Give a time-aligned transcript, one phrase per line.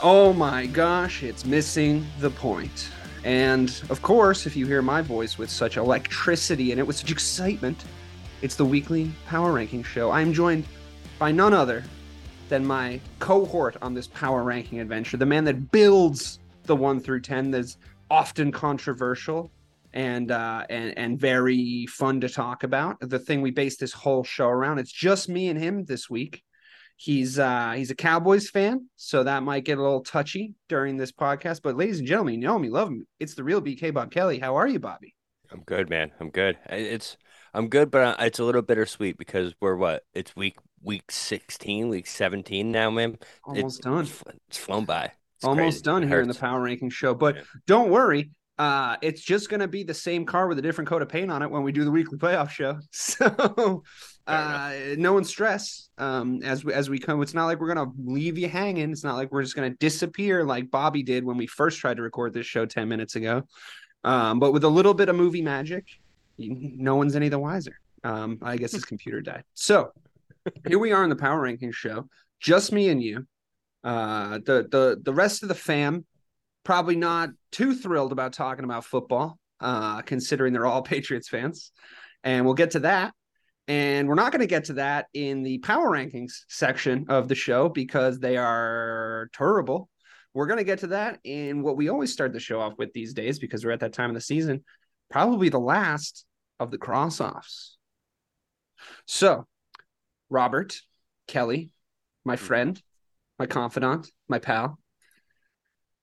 [0.00, 2.88] Oh my gosh, it's missing the point.
[3.24, 7.10] And of course, if you hear my voice with such electricity and it with such
[7.10, 7.84] excitement,
[8.42, 10.12] it's the weekly power ranking show.
[10.12, 10.64] I'm joined
[11.18, 11.82] by none other
[12.48, 17.22] than my cohort on this power ranking adventure, the man that builds the one through
[17.22, 17.76] ten that's
[18.08, 19.50] often controversial
[19.92, 22.96] and uh, and and very fun to talk about.
[23.00, 24.78] The thing we base this whole show around.
[24.78, 26.42] It's just me and him this week.
[26.96, 31.10] He's uh he's a Cowboys fan, so that might get a little touchy during this
[31.12, 31.60] podcast.
[31.62, 33.06] But ladies and gentlemen, you know me, love him.
[33.18, 34.38] It's the real BK Bob Kelly.
[34.38, 35.14] How are you, Bobby?
[35.50, 36.12] I'm good, man.
[36.20, 36.56] I'm good.
[36.68, 37.16] It's
[37.54, 40.04] I'm good, but uh, it's a little bittersweet because we're what?
[40.14, 43.18] It's week week 16, week 17 now, man.
[43.44, 44.08] Almost it's, done.
[44.48, 45.12] It's flown by.
[45.36, 45.82] It's Almost crazy.
[45.82, 46.34] done It here in the.
[46.34, 47.14] Power Ranking Show.
[47.14, 47.42] But Yeah.
[47.66, 48.30] don't worry,
[48.62, 51.32] uh, it's just going to be the same car with a different coat of paint
[51.32, 52.78] on it when we do the weekly playoff show.
[52.92, 53.82] So
[54.28, 57.20] uh, no one stress um, as we, as we come.
[57.22, 58.92] It's not like we're going to leave you hanging.
[58.92, 61.96] It's not like we're just going to disappear like Bobby did when we first tried
[61.96, 63.42] to record this show ten minutes ago.
[64.04, 65.86] Um, but with a little bit of movie magic,
[66.38, 67.80] no one's any the wiser.
[68.04, 69.42] Um, I guess his computer died.
[69.54, 69.90] So
[70.68, 72.08] here we are in the Power Ranking Show,
[72.38, 73.26] just me and you.
[73.82, 76.04] Uh, the the the rest of the fam
[76.64, 81.72] probably not too thrilled about talking about football, uh, considering they're all Patriots fans,
[82.22, 83.14] and we'll get to that.
[83.68, 87.36] And we're not going to get to that in the power rankings section of the
[87.36, 89.88] show because they are terrible.
[90.34, 92.92] We're going to get to that in what we always start the show off with
[92.92, 94.64] these days because we're at that time of the season,
[95.10, 96.24] probably the last
[96.58, 97.76] of the cross offs.
[99.06, 99.46] So,
[100.28, 100.80] Robert,
[101.28, 101.72] Kelly,
[102.24, 102.80] my friend,
[103.38, 104.78] my confidant, my pal.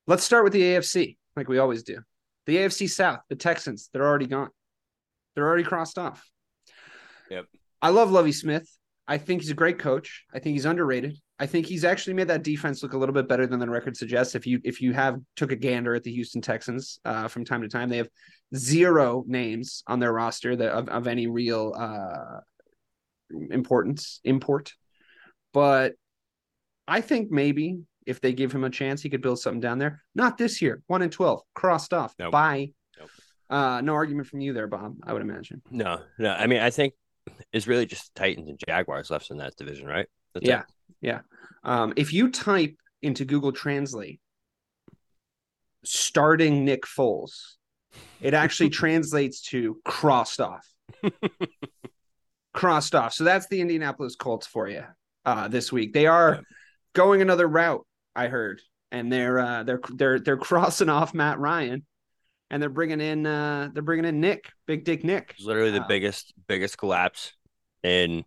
[0.09, 1.99] Let's start with the AFC, like we always do.
[2.47, 4.49] The AFC South, the Texans, they're already gone.
[5.35, 6.27] They're already crossed off.
[7.29, 7.45] Yep.
[7.79, 8.67] I love Lovie Smith.
[9.07, 10.25] I think he's a great coach.
[10.33, 11.15] I think he's underrated.
[11.37, 13.95] I think he's actually made that defense look a little bit better than the record
[13.95, 14.33] suggests.
[14.33, 17.61] If you if you have took a gander at the Houston Texans uh, from time
[17.61, 18.09] to time, they have
[18.55, 22.39] zero names on their roster that of, of any real uh,
[23.51, 24.73] importance import.
[25.53, 25.93] But
[26.87, 30.01] I think maybe if they give him a chance, he could build something down there.
[30.15, 30.81] Not this year.
[30.87, 32.13] One and twelve, crossed off.
[32.19, 32.31] Nope.
[32.31, 32.71] Bye.
[32.99, 33.09] Nope.
[33.49, 34.95] Uh, no argument from you there, Bob.
[35.03, 35.61] I would imagine.
[35.71, 36.31] No, no.
[36.31, 36.93] I mean, I think
[37.53, 40.07] it's really just Titans and Jaguars left in that division, right?
[40.33, 40.65] That's yeah, it.
[41.01, 41.19] yeah.
[41.63, 44.19] Um, if you type into Google Translate
[45.83, 47.53] starting Nick Foles,
[48.21, 50.67] it actually translates to crossed off.
[52.53, 53.13] crossed off.
[53.13, 54.83] So that's the Indianapolis Colts for you
[55.25, 55.93] uh, this week.
[55.93, 56.41] They are Yeah.
[56.93, 58.61] going another route, I heard,
[58.91, 61.85] and they're uh, they're they're they're crossing off Matt Ryan,
[62.49, 65.35] and they're bringing in uh, they're bringing in Nick, Big Dick Nick.
[65.37, 65.87] It's literally the Wow.
[65.87, 67.33] biggest biggest collapse
[67.83, 68.25] in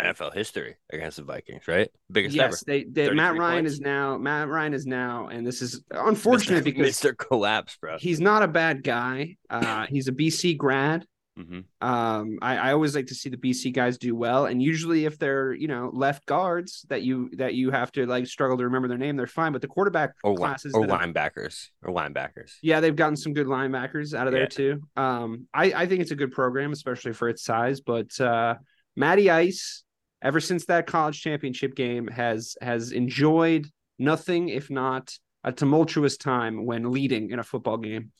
[0.00, 1.88] NFL history against the Vikings, right?
[2.12, 3.72] Biggest Yes, they, they Matt Ryan points.
[3.74, 6.08] is now Matt Ryan is now, and this is ever.
[6.08, 6.64] unfortunate Mr.
[6.64, 7.16] because Mr.
[7.16, 7.96] Collapse, bro.
[7.98, 9.36] he's not a bad guy.
[9.48, 11.06] Uh, he's a BC grad.
[11.36, 15.04] Hmm Um, I, I always like to see the BC guys do well, and usually
[15.04, 18.64] if they're you know left guards that you that you have to like struggle to
[18.64, 19.52] remember their name, they're fine.
[19.52, 21.68] But the quarterback Or, classes, or linebackers.
[21.82, 22.54] Or linebackers.
[22.62, 24.48] yeah, they've gotten some good linebackers out of there Yeah.
[24.48, 24.82] too.
[24.96, 27.80] Um, I I think it's a good program, especially for its size.
[27.80, 28.54] But uh,
[28.96, 29.84] Matty Ice,
[30.22, 33.66] ever since that college championship game, has has enjoyed
[33.98, 35.12] nothing if not
[35.44, 38.10] a tumultuous time when leading in a football game.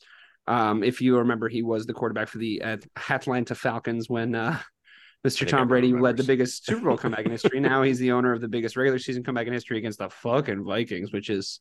[0.47, 2.77] Um, if you remember, he was the quarterback for the uh,
[3.09, 4.59] Atlanta Falcons when uh,
[5.27, 5.47] Mr.
[5.47, 7.59] Tom Brady led the biggest Super Bowl comeback in history.
[7.59, 10.63] Now he's the owner of the biggest regular season comeback in history against the fucking
[10.63, 11.59] Vikings, which is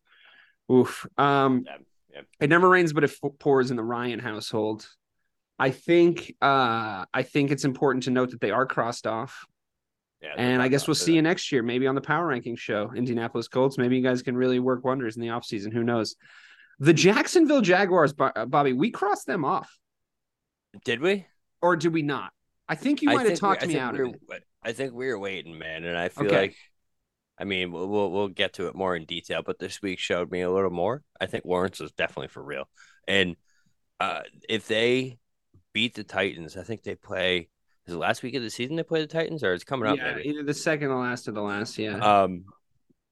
[0.71, 1.07] oof.
[1.19, 1.77] Um, Yeah,
[2.13, 2.21] yeah.
[2.41, 4.87] it never rains, but it pours in the Ryan household.
[5.59, 9.47] I think uh, I think it's important to note that they are crossed off.
[10.23, 11.17] Yeah, And I guess we'll see you.
[11.17, 13.79] you next year, maybe on the power ranking show, Indianapolis Colts.
[13.79, 15.73] Maybe you guys can really work wonders in the offseason.
[15.73, 16.17] Who knows?
[16.79, 19.79] The Jacksonville Jaguars, uh, Bobby, we crossed them off,
[20.85, 21.27] Did we?
[21.63, 22.33] or did we not?
[22.69, 24.45] I think you might have we- talked me out of it.
[24.63, 26.37] I think we were waiting, man, and I feel Okay.
[26.41, 26.57] like,
[27.39, 30.31] I mean, we'll, we'll we'll get to it more in detail, but this week showed
[30.31, 31.03] me a little more.
[31.21, 32.69] I think Lawrence is definitely for real,
[33.07, 33.37] and
[34.01, 35.19] uh, if they
[35.73, 37.49] beat the Titans, I think they play.
[37.87, 39.97] Is it last week of the season they play the Titans, or it's coming up?
[39.99, 40.29] Yeah, maybe.
[40.31, 41.79] either the second or last or the last.
[41.79, 41.99] Yeah.
[41.99, 42.47] Um,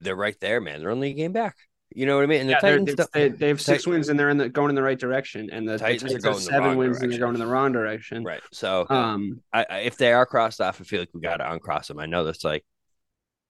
[0.01, 0.81] they're right there, man.
[0.81, 1.55] They're only a game back.
[1.91, 2.41] You know what I mean?
[2.41, 4.75] And the yeah, Titans, they, they have six wins and they're in the going in
[4.75, 7.35] the right direction, and the the Titans are going have seven wins and they're going
[7.35, 8.23] in the wrong direction.
[8.23, 8.41] right?
[8.51, 11.51] So, Um, I, I, if they are crossed off, I feel like we got to
[11.51, 11.99] uncross them.
[11.99, 12.65] I know that's like,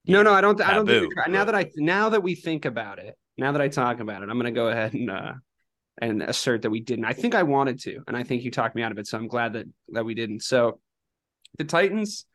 [0.06, 0.62] no, know, no, I don't.
[0.62, 3.52] I don't think taboo, now but- that I now that we think about it, now
[3.54, 5.34] that I talk about it, I'm going to go ahead and uh,
[6.00, 7.06] and assert that we didn't.
[7.06, 9.08] I think I wanted to, and I think you talked me out of it.
[9.08, 10.44] So I'm glad that that we didn't.
[10.44, 10.80] So
[11.58, 12.26] the Titans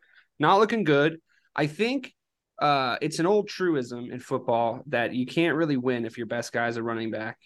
[0.41, 1.21] not looking good.
[1.55, 2.13] I think
[2.61, 6.53] uh, it's an old truism in football that you can't really win if your best
[6.53, 7.39] guy is a running back.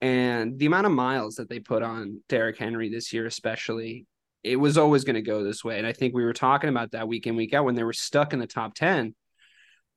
[0.00, 4.06] And the amount of miles that they put on Derrick Henry this year, especially,
[4.42, 5.78] it was always going to go this way.
[5.78, 7.94] And I think we were talking about that week in, week out when they were
[7.94, 9.14] stuck in the top 10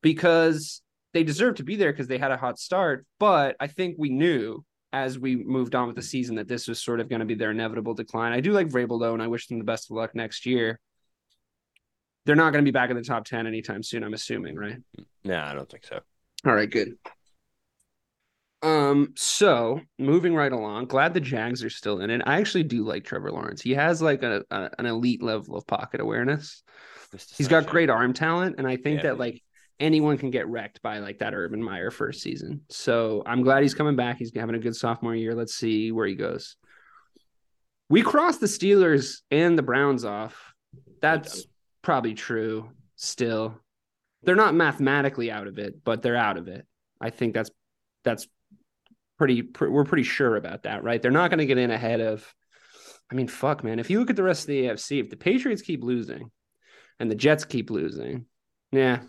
[0.01, 0.81] because
[1.13, 3.05] they deserved to be there because they had a hot start.
[3.19, 6.81] But I think we knew as we moved on with the season that this was
[6.81, 8.31] sort of going to be their inevitable decline.
[8.31, 10.79] I do like Vrabel though, and I wish them the best of luck next year.
[12.27, 14.79] They're not going to be back in the top 10 anytime soon, I'm assuming, right?
[15.23, 16.01] No, I don't think so.
[16.45, 16.97] All right, good.
[18.61, 22.21] Um, so moving right along, glad the Jags are still in it.
[22.25, 23.61] I actually do like Trevor Lawrence.
[23.61, 26.63] He has like a, a an elite level of pocket awareness.
[27.37, 29.11] He's got great arm talent, and I think yeah.
[29.11, 29.41] that like
[29.79, 32.61] anyone can get wrecked by like that Urban Meyer first season.
[32.69, 34.17] So I'm glad he's coming back.
[34.17, 35.33] He's having a good sophomore year.
[35.33, 36.57] Let's see where he goes.
[37.89, 40.53] We crossed the Steelers and the Browns off.
[40.99, 41.45] That's
[41.81, 43.59] probably true still.
[44.23, 46.65] They're not mathematically out of it, but they're out of it.
[46.99, 47.51] I think that's
[48.03, 48.27] that's
[49.17, 51.01] pretty, pretty we're pretty sure about that, right?
[51.01, 52.33] They're not going to get in ahead of
[53.11, 53.79] I mean, fuck, man.
[53.79, 56.29] If you look at the rest of the AFC, if the Patriots keep losing
[56.99, 58.25] and the Jets keep losing,
[58.71, 58.99] yeah,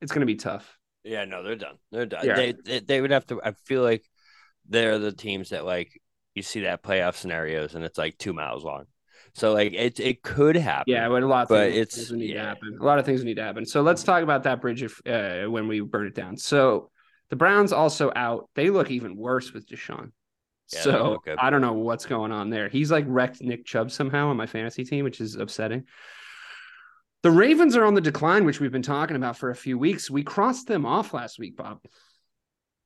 [0.00, 0.78] it's going to be tough.
[1.02, 1.76] Yeah, no, they're done.
[1.90, 2.24] They're done.
[2.24, 2.36] Yeah.
[2.36, 3.40] They, they they would have to.
[3.42, 4.04] I feel like
[4.68, 6.00] they're the teams that like
[6.34, 8.84] you see that playoff scenarios and it's like two miles long.
[9.38, 10.92] So like it it could happen.
[10.92, 12.42] Yeah, but a lot of but things, it's need yeah.
[12.42, 12.78] to happen.
[12.80, 13.64] A lot of things need to happen.
[13.64, 16.36] So let's talk about that bridge if, uh, when we burn it down.
[16.36, 16.90] So
[17.30, 18.48] the Browns also out.
[18.54, 20.10] They look even worse with Deshaun.
[20.72, 22.68] Yeah, so I don't know what's going on there.
[22.68, 25.84] He's like wrecked Nick Chubb somehow on my fantasy team, which is upsetting.
[27.22, 30.10] The Ravens are on the decline, which we've been talking about for a few weeks.
[30.10, 31.80] We crossed them off last week, Bob.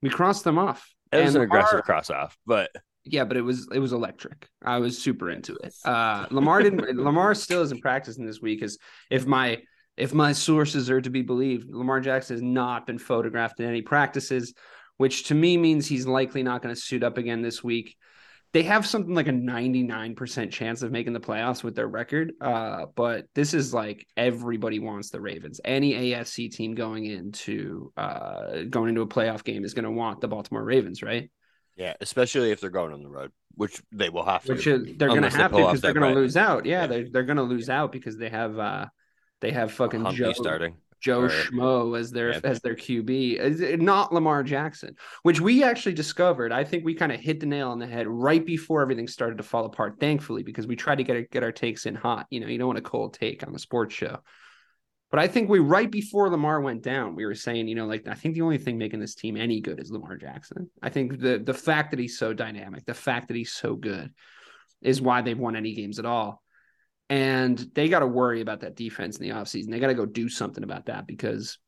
[0.01, 0.89] We crossed them off.
[1.13, 2.71] It was and an aggressive our, cross off, but
[3.05, 4.49] yeah, but it was it was electric.
[4.65, 5.75] I was super into it.
[5.85, 6.97] Uh, Lamar didn't.
[6.97, 8.63] Lamar still isn't practicing this week.
[8.63, 8.79] Is
[9.11, 9.63] if my
[9.97, 13.83] if my sources are to be believed, Lamar Jackson has not been photographed in any
[13.83, 14.55] practices,
[14.97, 17.97] which to me means he's likely not going to suit up again this week
[18.53, 22.35] they have something like a 99% chance of making the playoffs with their record.
[22.41, 25.61] Uh, but this is like everybody wants the Ravens.
[25.65, 30.21] Any AFC team going into uh, going into a playoff game is going to want
[30.21, 31.31] the Baltimore Ravens, right?
[31.82, 34.52] Yeah, especially if they're going on the road, which they will have to.
[34.52, 36.64] Which is, they're going to have to because they're going to lose out.
[36.64, 36.87] Yeah, yeah.
[36.87, 38.87] they're they're going to lose out because they have uh
[39.40, 40.76] they have fucking Joe starting.
[41.00, 42.40] Joe or, Schmo as their yeah.
[42.44, 44.94] as their QB, not Lamar Jackson,
[45.25, 46.52] which we actually discovered.
[46.52, 49.38] I think we kind of hit the nail on the head right before everything started
[49.38, 49.99] to fall apart.
[49.99, 52.26] Thankfully, because we tried to get get our takes in hot.
[52.31, 54.20] You know, you don't want a cold take on the sports show.
[55.12, 58.09] But I think we right before Lamar went down, we were saying, you know, like
[58.09, 60.70] I think the only thing making this team any good is Lamar Jackson.
[60.82, 64.11] I think the the fact that he's so dynamic, the fact that he's so good,
[64.81, 66.43] is why they've won any games at all.
[67.11, 69.70] And they got to worry about that defense in the offseason.
[69.70, 71.58] They got to go do something about that because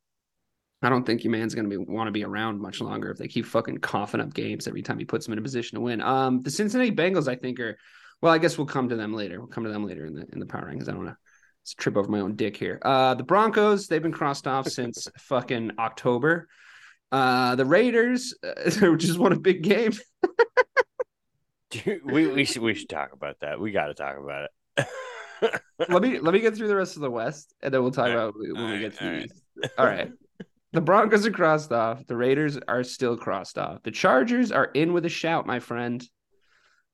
[0.80, 3.18] I don't think your man's going to be want to be around much longer if
[3.18, 5.82] they keep fucking coughing up games every time he puts them in a position to
[5.82, 6.00] win.
[6.00, 7.76] Um, the Cincinnati Bengals, I think, are
[8.22, 8.32] well.
[8.32, 9.38] I guess we'll come to them later.
[9.38, 10.88] We'll come to them later in the in the power rankings.
[10.88, 11.16] I don't know.
[11.64, 12.78] It's trip over my own dick here.
[12.82, 16.46] Uh, the Broncos, they've been crossed off since fucking October.
[17.10, 19.92] Uh, the Raiders uh, just won a big game.
[21.70, 23.58] Dude, we we should we should talk about that.
[23.58, 25.60] We got to talk about it.
[25.88, 28.10] let me let me get through the rest of the West, and then we'll talk
[28.10, 29.42] about when we get to the East.
[29.78, 30.12] All right.
[30.72, 32.06] The Broncos are crossed off.
[32.06, 33.82] The Raiders are still crossed off.
[33.84, 36.06] The Chargers are in with a shout, my friend.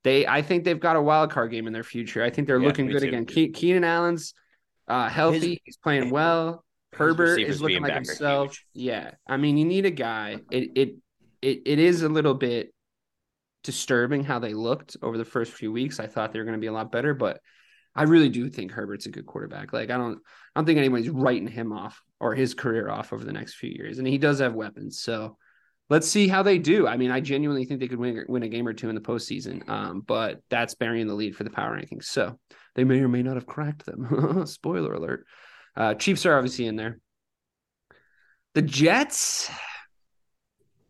[0.05, 2.23] They, I think they've got a wild card game in their future.
[2.23, 3.09] I think they're yeah, looking good too.
[3.09, 3.27] again.
[3.27, 4.33] Ke- Keenan Allen's
[4.91, 5.39] uh, healthy.
[5.51, 6.65] His, He's playing well.
[6.93, 8.59] Herbert is looking like himself.
[8.75, 10.39] Yeah, I mean, you need a guy.
[10.51, 10.95] It, it
[11.41, 12.75] it it is a little bit
[13.63, 16.01] disturbing how they looked over the first few weeks.
[16.01, 17.41] I thought they were going to be a lot better, but
[17.95, 19.73] I really do think Herbert's a good quarterback.
[19.73, 20.19] Like I don't
[20.55, 23.71] I don't think anybody's writing him off or his career off over the next few
[23.71, 23.99] years.
[23.99, 25.01] And he does have weapons.
[25.01, 25.37] So
[25.89, 26.87] let's see how they do.
[26.87, 29.01] I mean, I genuinely think they could win win a game or two in the
[29.01, 29.69] postseason.
[29.69, 32.05] Um, but that's burying the lead for the power rankings.
[32.05, 32.39] So
[32.81, 34.43] they may or may not have cracked them.
[34.47, 35.27] Spoiler alert.
[35.77, 36.99] Uh, Chiefs are obviously in there.
[38.55, 39.51] The Jets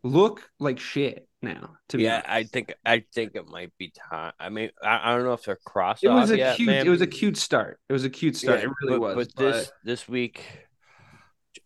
[0.01, 1.73] look like shit now.
[1.89, 4.31] To be yeah, I think I think it might be time.
[4.39, 6.01] I mean, I, I don't know if they're crossed.
[6.01, 6.67] It was a yet, cute.
[6.67, 6.87] Man.
[6.87, 7.77] It was a cute start.
[7.89, 8.59] It was a cute start.
[8.59, 9.27] Yeah, it really but, was.
[9.27, 10.45] But, but, this this week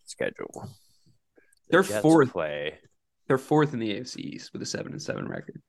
[0.06, 0.70] schedule, the
[1.70, 2.32] they're Jets fourth.
[2.32, 2.80] Play.
[3.28, 5.62] They're fourth in the AFC East with a seven and seven record.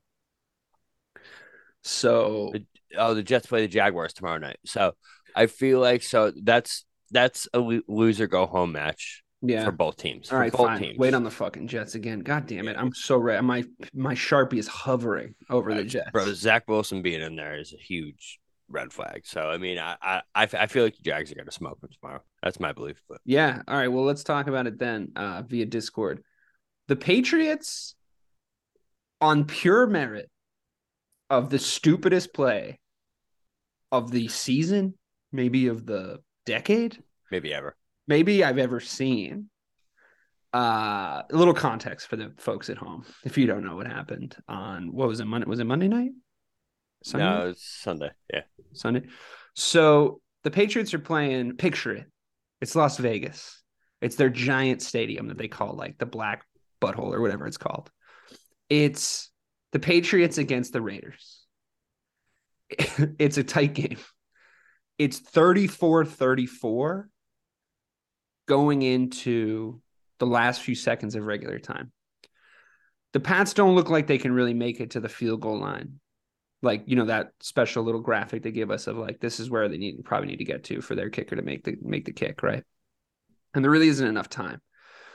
[1.84, 2.66] So, the,
[2.98, 4.58] oh, the Jets play the Jaguars tomorrow night.
[4.66, 4.94] So
[5.36, 9.24] I feel like so that's that's a loser go home match.
[9.44, 9.66] Yeah.
[9.66, 10.32] for both teams.
[10.32, 10.80] All for both fine.
[10.82, 10.98] teams.
[10.98, 12.22] Wait on the fucking Jets again.
[12.22, 12.76] God damn it.
[12.76, 13.46] I'm so ready.
[13.46, 13.64] My
[13.94, 16.10] my Sharpie is hovering over the Uh, Jets.
[16.12, 19.22] Bro, Zach Wilson being in there is a huge red flag.
[19.26, 21.92] So I mean, I I I I feel like the Jags are gonna smoke them
[22.02, 22.22] tomorrow.
[22.42, 23.00] That's my belief.
[23.08, 23.62] But Yeah.
[23.68, 23.90] All right.
[23.90, 26.24] Well, let's talk about it then uh, via Discord.
[26.88, 27.94] The Patriots,
[29.22, 30.30] on pure merit
[31.30, 32.80] of the stupidest play
[33.92, 34.94] of the season,
[35.32, 37.76] maybe of the decade, maybe ever.
[38.08, 39.50] maybe I've ever seen.
[40.54, 44.36] Uh, a little context for the folks at home, if you don't know what happened
[44.48, 45.48] on what was it Monday?
[45.48, 46.12] Was it Monday night?
[47.04, 47.26] Sunday?
[47.26, 48.10] No, it's Sunday.
[48.34, 48.42] Yeah.
[48.74, 49.04] Sunday.
[49.56, 51.58] So the Patriots are playing.
[51.58, 52.06] Picture it.
[52.62, 53.62] It's Las Vegas.
[54.02, 56.46] It's their giant stadium that they call like the Black
[56.82, 57.92] Butthole or whatever it's called.
[58.70, 59.30] It's
[59.72, 61.46] the Patriots against the Raiders.
[62.70, 63.98] it's a tight game.
[64.98, 67.10] It's 34 34
[68.48, 69.82] going into
[70.20, 71.92] the last few seconds of regular time.
[73.14, 76.00] The Pats don't look like they can really make it to the field goal line
[76.62, 79.70] like you know that special little graphic they give us of like this is where
[79.70, 82.12] they need probably need to get to for their kicker to make the make the
[82.12, 82.64] kick right
[83.54, 84.62] and there really isn't enough time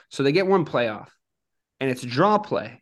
[0.09, 1.13] so they get one play off
[1.81, 2.81] and it's a draw play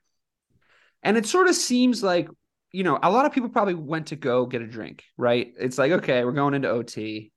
[1.02, 2.28] and it sort of seems like
[2.72, 5.78] you know a lot of people probably went to go get a drink right it's
[5.78, 7.30] like okay we're going into ot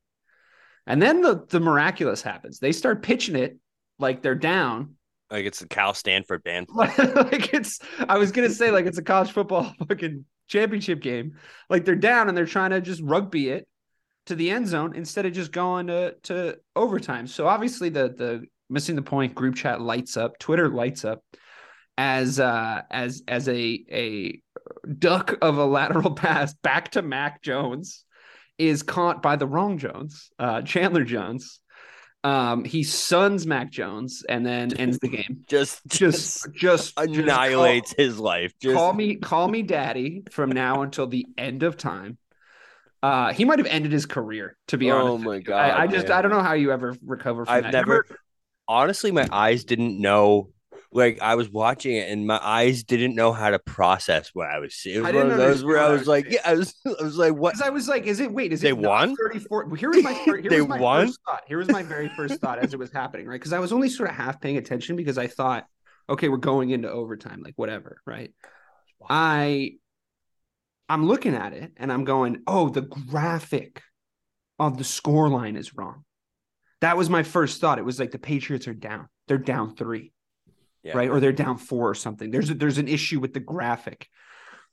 [0.85, 3.57] and then the the miraculous happens they start pitching it
[3.99, 4.95] like they're down
[5.33, 6.67] Like it's the Cal Stanford band.
[6.73, 11.37] like, it's I was gonna say like it's a college football fucking championship game.
[11.71, 13.67] Like they're down and they're trying to just rugby it
[14.27, 17.25] to the end zone instead of just going to to overtime.
[17.25, 21.23] So obviously the the missing the point group chat lights up, Twitter lights up
[21.97, 24.41] as uh as as a a
[24.97, 28.05] duck of a lateral pass back to Mac Jones
[28.57, 31.59] is caught by the wrong Jones, uh Chandler Jones.
[32.23, 37.93] Um he suns Mac Jones and then ends the game Just just just just annihilates
[37.97, 38.53] his life.
[38.61, 42.17] Just Just call, call me call me daddy from now until the end of time.
[43.01, 44.57] Uh, he might have ended his career.
[44.69, 45.05] To be honest.
[45.05, 45.39] Oh my.
[45.39, 46.17] God, I, I just man.
[46.17, 47.73] I don't know how you ever recover from I've that.
[47.73, 48.05] never
[48.67, 50.52] honestly my eyes didn't know
[50.95, 54.59] like I was watching it and my eyes didn't know how to process what I
[54.59, 54.97] was seeing.
[54.97, 56.73] It was I one didn't of those where I was I like, yeah, I was
[56.85, 58.53] I was like, what I was like, is it wait?
[58.53, 59.15] Is They it won?
[59.15, 59.75] Thirty four.
[59.75, 61.07] Here was my here They was my won?
[61.07, 61.43] first thought.
[61.47, 63.39] Here was my very first thought as it was happening, right?
[63.39, 65.65] Because I was only sort of half paying attention because I thought,
[66.09, 68.31] okay, we're going into overtime, like whatever, right?
[69.09, 69.73] I
[70.89, 73.81] I'm looking at it and I'm going, oh, the graphic
[74.59, 76.03] of the score line is wrong.
[76.81, 77.79] That was my first thought.
[77.79, 79.07] It was like the Patriots are down.
[79.27, 80.12] They're down three,
[80.83, 80.97] Yeah.
[80.97, 81.09] right?
[81.09, 82.29] Or they're down four or something.
[82.29, 84.07] There's a, there's an issue with the graphic,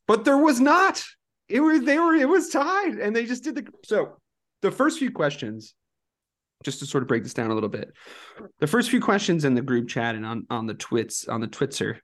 [0.06, 1.04] but there was not.
[1.48, 4.16] It was they were it was tied, and they just did the so.
[4.62, 5.74] The first few questions,
[6.64, 7.92] just to sort of break this down a little bit,
[8.58, 11.48] the first few questions in the group chat and on on the twits on the
[11.48, 11.98] Twitzer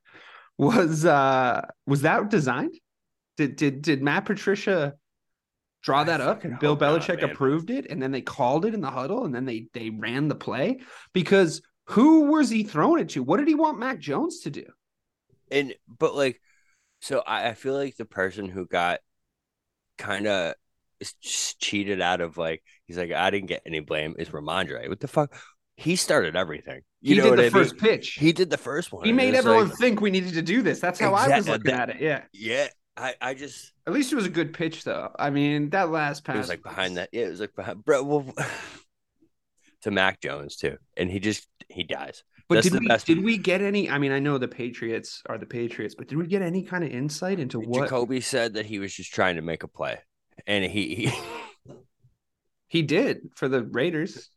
[0.58, 2.74] was uh was that designed?
[3.36, 4.94] Did did did Matt Patricia
[5.82, 8.64] draw I that up and Bill hope not, Belichick approved it and then they called
[8.64, 10.80] it in the huddle and then they they ran the play
[11.12, 13.22] because who was he throwing it to?
[13.22, 14.64] What did he want Mac Jones to do?
[15.50, 16.40] and but like
[17.00, 18.98] so I, I feel like the person who got
[19.96, 20.54] kind of
[21.20, 24.88] cheated out of like he's like I didn't get any blame is Rhamondre.
[24.88, 25.34] What the fuck?
[25.76, 26.80] He started everything.
[27.02, 27.80] You he know did the I first mean?
[27.80, 28.14] pitch.
[28.14, 29.04] He did the first one.
[29.04, 30.80] He made everyone like, think we needed to do this.
[30.80, 32.02] That's how I was looking That- at it.
[32.02, 32.22] Yeah.
[32.32, 32.68] yeah.
[32.96, 35.12] I I just At least it was a good pitch, though.
[35.18, 37.10] I mean, that last pass it was like behind that.
[37.12, 38.02] Yeah, it was like behind bro.
[38.02, 38.34] Well,
[39.86, 42.24] to Mac Jones too, and he just he dies.
[42.48, 43.88] But That's did the we did we get any?
[43.88, 46.84] I mean, I know the Patriots are the Patriots, but did we get any kind
[46.84, 49.98] of insight into what Jacoby said that he was just trying to make a play,
[50.46, 51.12] and he he.
[52.66, 54.28] he did for the Raiders?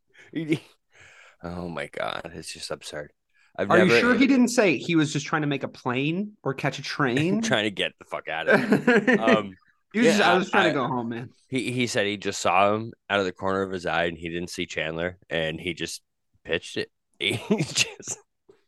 [1.43, 3.11] Oh my god, it's just absurd.
[3.57, 5.67] I've Are never, you sure he didn't say he was just trying to make a
[5.67, 7.41] plane or catch a train?
[7.41, 9.19] trying to get the fuck out of it?
[9.19, 9.55] Um,
[9.93, 11.29] He was yeah, just- I was trying I- to go home, man.
[11.47, 14.17] he he said he just saw him out of the corner of his eye, and
[14.17, 16.01] he didn't see Chandler, and he just
[16.43, 16.91] pitched it.
[17.19, 18.17] He just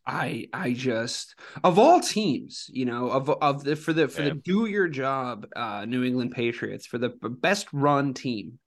[0.06, 4.30] I I just of all teams, you know, of of the for the for Yeah.
[4.30, 8.58] the do your job uh New England Patriots for the best run team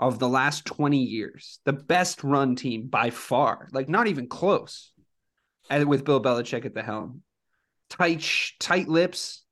[0.00, 4.92] of the last 20 years, the best run team by far, like not even close.
[5.70, 7.22] And with Bill Belichick at the helm.
[7.88, 9.43] Tight tight lips,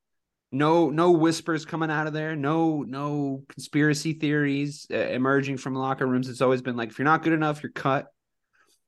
[0.53, 6.07] no no whispers coming out of there, no no conspiracy theories uh, emerging from locker
[6.07, 6.29] rooms.
[6.29, 8.07] It's always been like if you're not good enough, you're cut.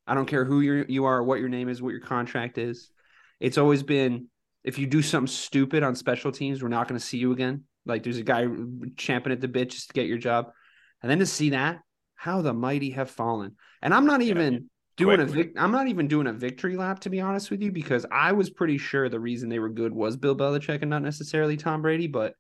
[0.06, 2.90] I don't care who you you are, what your name is, what your contract is.
[3.40, 4.28] It's always been
[4.62, 7.64] if you do something stupid on special teams, we're not going to see you again.
[7.86, 8.46] Like there's a guy
[8.96, 10.50] champing at the bit just to get your job,
[11.02, 11.80] and then to see that,
[12.14, 13.56] how the mighty have fallen.
[13.80, 17.10] And I'm not even doing a vic- I'm not even doing a victory lap to
[17.10, 20.16] be honest with you because I was pretty sure the reason they were good was
[20.16, 22.34] Bill Belichick and not necessarily Tom Brady, but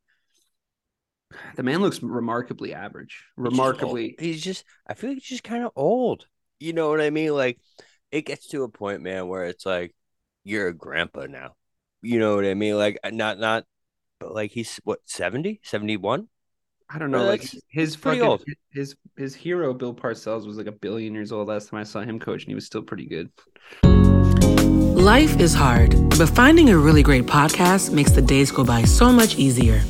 [1.56, 3.24] the man looks remarkably average.
[3.36, 6.26] Remarkably, he's just, he's just I feel like he's just kind of old.
[6.60, 7.34] You know what I mean?
[7.34, 7.58] Like
[8.10, 9.94] it gets to a point, man, where it's like
[10.44, 11.54] you're a grandpa now.
[12.02, 12.76] You know what I mean?
[12.76, 13.64] Like uh, not not
[14.20, 16.28] but like he's what 70, 71?
[16.90, 17.18] I don't know.
[17.18, 18.44] Well, like his fucking old.
[18.72, 22.00] his his hero Bill Parcells was like a billion years old last time I saw
[22.00, 23.30] him coach, and he was still pretty good.
[23.84, 29.12] Life is hard, but finding a really great podcast makes the days go by so
[29.12, 29.82] much easier.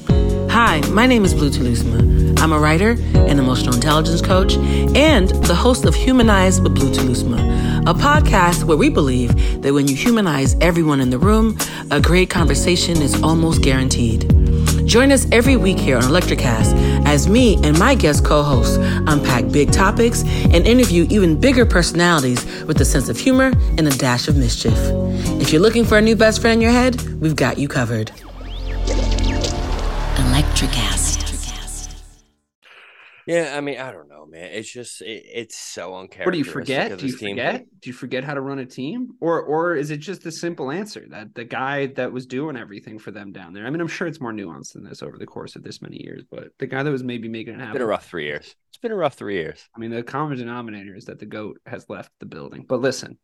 [0.50, 2.40] Hi, my name is Blue Telusma.
[2.40, 4.56] I'm a writer, an emotional intelligence coach,
[4.94, 7.38] and the host of Humanize with Blue Telusma,
[7.88, 11.58] a podcast where we believe that when you humanize everyone in the room,
[11.90, 14.43] a great conversation is almost guaranteed.
[14.86, 16.74] Join us every week here on Electricast
[17.06, 18.76] as me and my guest co hosts
[19.06, 23.90] unpack big topics and interview even bigger personalities with a sense of humor and a
[23.90, 24.78] dash of mischief.
[25.40, 28.10] If you're looking for a new best friend in your head, we've got you covered.
[30.16, 31.13] Electricast.
[33.26, 34.50] Yeah, I mean, I don't know, man.
[34.52, 36.26] It's just it, it's so uncharacteristic.
[36.26, 36.98] What do you forget?
[36.98, 37.56] Do you forget?
[37.58, 37.66] Team.
[37.80, 40.70] Do you forget how to run a team, or or is it just a simple
[40.70, 43.66] answer that the guy that was doing everything for them down there?
[43.66, 46.02] I mean, I'm sure it's more nuanced than this over the course of this many
[46.02, 47.70] years, but the guy that was maybe making it happen.
[47.70, 48.54] It's been a rough three years.
[48.68, 49.66] It's been a rough three years.
[49.74, 52.66] I mean, the common denominator is that the goat has left the building.
[52.68, 53.18] But listen,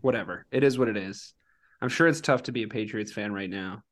[0.00, 0.46] whatever.
[0.50, 1.34] It is what it is.
[1.80, 3.82] I'm sure it's tough to be a Patriots fan right now.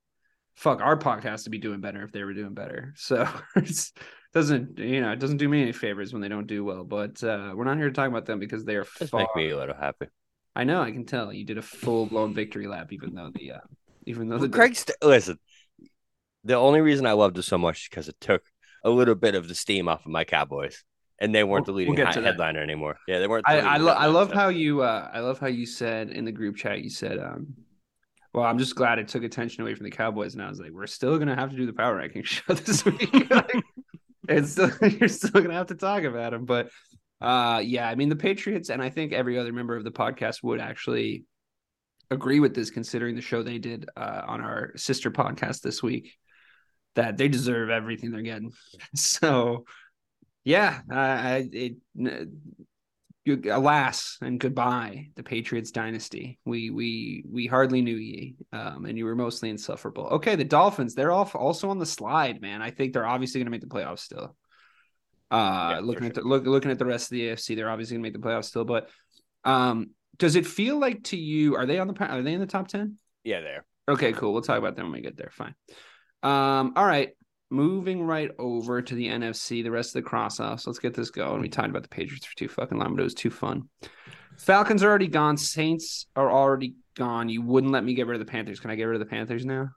[0.56, 2.92] Fuck, our podcast to be doing better if they were doing better.
[2.96, 3.92] So it's
[4.38, 6.84] doesn't you know it doesn't do me any favors when they don't do well.
[6.84, 9.20] But uh, we're not here to talk about them because they are Just far...
[9.20, 10.06] make me a little happy.
[10.54, 13.52] I know, I can tell you did a full blown victory lap, even though the
[13.52, 13.58] uh,
[14.06, 14.76] even though well, the Craig.
[14.76, 15.38] St- listen,
[16.44, 18.42] the only reason I loved it so much is because it took
[18.84, 20.84] a little bit of the steam off of my Cowboys,
[21.20, 22.96] and they weren't we'll, the leading we'll headliner anymore.
[23.06, 23.44] Yeah, they weren't.
[23.46, 26.24] The I I, lo- I, love how you uh, I love how you said in
[26.24, 27.54] the group chat you said um
[28.34, 30.34] well, I'm just glad it took attention away from the Cowboys.
[30.34, 32.84] And I was like, we're still gonna have to do the power ranking show this
[32.84, 33.12] week.
[33.30, 33.52] like,
[34.28, 36.44] it's still, you're still gonna have to talk about him.
[36.44, 36.70] But
[37.20, 40.42] uh, yeah, I mean the Patriots, and I think every other member of the podcast
[40.42, 41.24] would actually
[42.10, 46.14] agree with this, considering the show they did uh, on our sister podcast this week.
[46.94, 48.52] That they deserve everything they're getting.
[48.94, 49.64] So,
[50.44, 51.76] yeah, I it
[53.50, 56.38] alas and goodbye the patriots dynasty.
[56.44, 60.06] We we we hardly knew ye um, and you were mostly insufferable.
[60.06, 62.62] Okay the dolphins they're off also on the slide man.
[62.62, 64.36] I think they're obviously going to make the playoffs still.
[65.30, 67.96] Uh yeah, looking at the look, looking at the rest of the afc they're obviously
[67.96, 68.88] going to make the playoffs still but
[69.44, 72.46] um does it feel like to you are they on the are they in the
[72.46, 74.32] top 10 yeah they're okay cool.
[74.32, 75.30] We'll talk about them when we get there.
[75.32, 75.54] Fine.
[76.22, 77.10] Um all right
[77.50, 80.66] moving right over to the NFC, the rest of the cross offs.
[80.66, 81.40] Let's get this going.
[81.40, 83.68] We talked about the Patriots for too fucking long, but it was too fun.
[84.38, 85.36] Falcons are already gone.
[85.36, 87.28] Saints are already gone.
[87.28, 88.60] You wouldn't let me get rid of the Panthers.
[88.60, 89.70] Can I get rid of the Panthers now?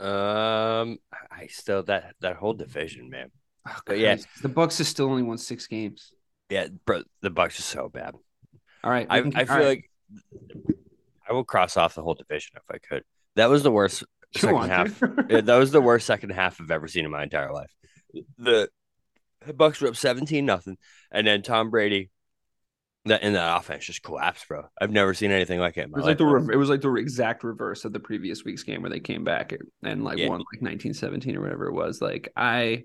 [0.00, 0.98] Um,
[1.30, 3.30] I still that that whole division, man.
[3.68, 6.12] Oh, but yeah, the Bucs has still only won six games.
[6.48, 8.14] Yeah, bro, the Bucs are so bad.
[8.82, 9.66] All right, I, I feel right.
[9.66, 9.90] like
[11.28, 13.04] I will cross off the whole division if I could.
[13.36, 14.02] That was the worst
[14.34, 15.02] second half.
[15.28, 17.74] yeah, that was the worst second half I've ever seen in my entire life.
[18.38, 18.68] The,
[19.46, 20.76] the Bucs were up seventeen nothing,
[21.10, 22.10] and then Tom Brady.
[23.06, 24.64] That in that offense just collapsed, bro.
[24.78, 25.84] I've never seen anything like it.
[25.84, 26.08] it was life.
[26.08, 28.90] like the re- it was like the exact reverse of the previous week's game where
[28.90, 30.28] they came back and like yeah.
[30.28, 32.02] won like nineteen seventeen or whatever it was.
[32.02, 32.84] Like I,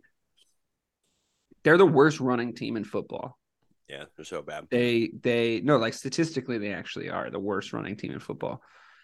[1.65, 3.37] they're the worst running team in football.
[3.89, 4.67] Yeah, they're so bad.
[4.71, 8.61] They they no like statistically they actually are the worst running team in football,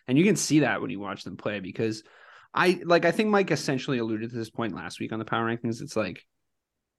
[0.08, 2.04] and you can see that when you watch them play because
[2.54, 5.46] I like I think Mike essentially alluded to this point last week on the power
[5.46, 5.82] rankings.
[5.82, 6.26] It's like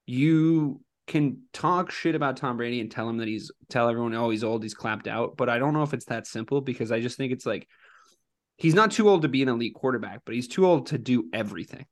[0.06, 4.30] you can talk shit about Tom Brady and tell him that he's tell everyone, oh,
[4.30, 5.36] he's old, he's clapped out.
[5.36, 7.68] But I don't know if it's that simple because I just think it's like
[8.56, 11.28] he's not too old to be an elite quarterback, but he's too old to do
[11.32, 11.86] everything.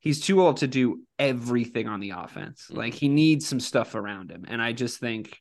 [0.00, 2.66] He's too old to do everything on the offense.
[2.66, 2.78] Mm-hmm.
[2.78, 4.44] Like he needs some stuff around him.
[4.48, 5.38] And I just think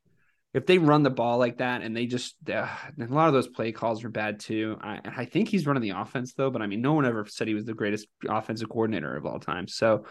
[0.53, 2.67] if they run the ball like that and they just uh,
[2.99, 4.77] a lot of those play calls are bad too.
[4.81, 7.47] I, I think he's running the offense though, but I mean, no one ever said
[7.47, 9.67] he was the greatest offensive coordinator of all time.
[9.67, 10.05] So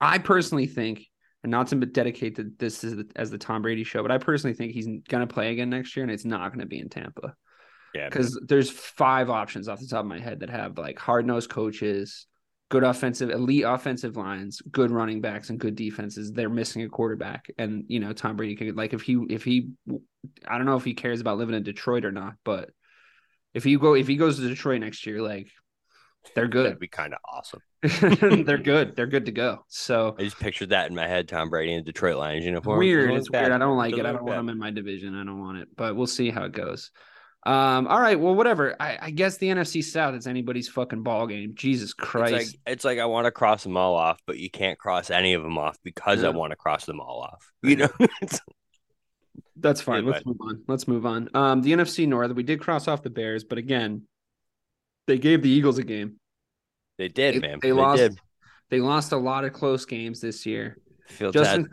[0.00, 1.06] I personally think,
[1.42, 4.18] and not to dedicate to this as the, as the Tom Brady show, but I
[4.18, 6.78] personally think he's going to play again next year, and it's not going to be
[6.78, 7.34] in Tampa.
[7.94, 11.26] Yeah, because there's five options off the top of my head that have like hard
[11.26, 12.26] nosed coaches,
[12.72, 16.32] good offensive, elite offensive lines, good running backs, and good defenses.
[16.32, 19.72] They're missing a quarterback, and you know Tom Brady could like if he if he,
[20.48, 22.70] I don't know if he cares about living in Detroit or not, but
[23.52, 25.48] if he go if he goes to Detroit next year, like
[26.34, 26.64] they're good.
[26.64, 27.60] That'd be kind of awesome.
[28.46, 28.96] they're good.
[28.96, 29.66] They're good to go.
[29.68, 31.28] So I just pictured that in my head.
[31.28, 32.78] Tom Brady in Detroit Lions uniform.
[32.78, 33.10] weird.
[33.10, 33.42] It's bad.
[33.42, 33.52] weird.
[33.52, 34.06] I don't like it.
[34.06, 34.38] I don't want bad.
[34.38, 35.14] them in my division.
[35.14, 35.68] I don't want it.
[35.76, 36.90] But we'll see how it goes.
[37.44, 37.86] Um.
[37.88, 38.18] All right.
[38.18, 38.76] Well, whatever.
[38.78, 41.54] I, I guess the NFC South is anybody's fucking ball game.
[41.56, 42.32] Jesus It's Christ.
[42.32, 45.34] like it's like I want to cross them all off, but you can't cross any
[45.34, 47.50] of them off because I want to cross them all off.
[47.62, 47.88] You know.
[49.56, 49.98] That's fine.
[49.98, 50.12] Anyway.
[50.14, 50.62] Let's move on.
[50.68, 51.28] Let's move on.
[51.34, 54.02] Um, the NFC North, we did cross off the Bears, but again,
[55.06, 56.16] they gave the Eagles a game.
[56.98, 57.58] they did, They, man.
[57.62, 57.98] they lost.
[57.98, 58.18] did.
[58.70, 60.78] They lost a lot of close games this year.
[61.08, 61.68] Fields Justin,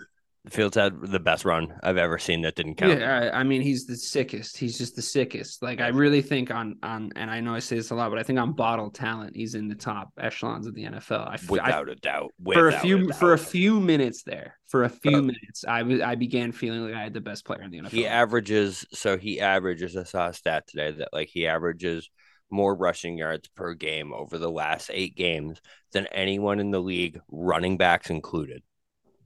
[0.48, 2.98] Fields had the best run I've ever seen that didn't count.
[2.98, 4.58] yeah, I, mean, he's the sickest.
[4.58, 5.62] He's just the sickest.
[5.62, 8.20] Like, I really think on on, and I know I say this a lot, but
[8.20, 11.28] I think on bottle talent, he's in the top echelons of the NFL.
[11.28, 12.32] I, f- I- Without a doubt.
[12.54, 16.00] for a Without few for a few minutes there, for a few minutes, I was
[16.00, 17.90] I began feeling like I had the best player in the NFL.
[17.90, 19.98] He averages so he averages.
[19.98, 22.10] I saw a stat today that like he averages
[22.50, 27.20] more rushing yards per game over the last eight games than anyone in the league,
[27.30, 28.64] running backs included.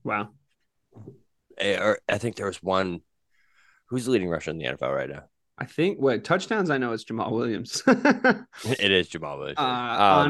[0.04, 0.30] wow.
[1.58, 3.02] Eh, Or I think there was one.
[3.90, 5.24] Who's the leading rusher in the NFL right now?
[5.58, 7.84] I think what touchdowns I know is Jamaal Williams.
[7.88, 9.60] It is Jamaal Williams.
[9.60, 9.68] Uh, Um,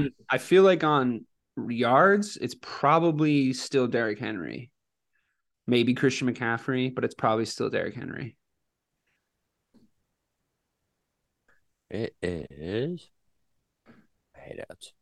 [0.04, 1.26] on I feel like on
[1.70, 4.70] yards, it's probably still Derrick Henry.
[5.66, 8.36] Maybe Christian McCaffrey, but it's probably still Derrick Henry.
[11.90, 13.08] It is.
[14.36, 14.94] I hate ads.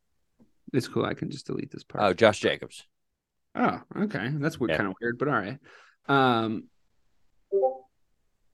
[0.74, 1.06] It's cool.
[1.06, 2.04] I can just delete this part.
[2.04, 2.14] Oh.
[2.14, 2.86] Josh Jacobs.
[3.56, 4.30] Oh, okay.
[4.36, 4.78] That's weird, Yeah.
[4.78, 5.58] kind of weird, but all right.
[6.08, 6.66] Um,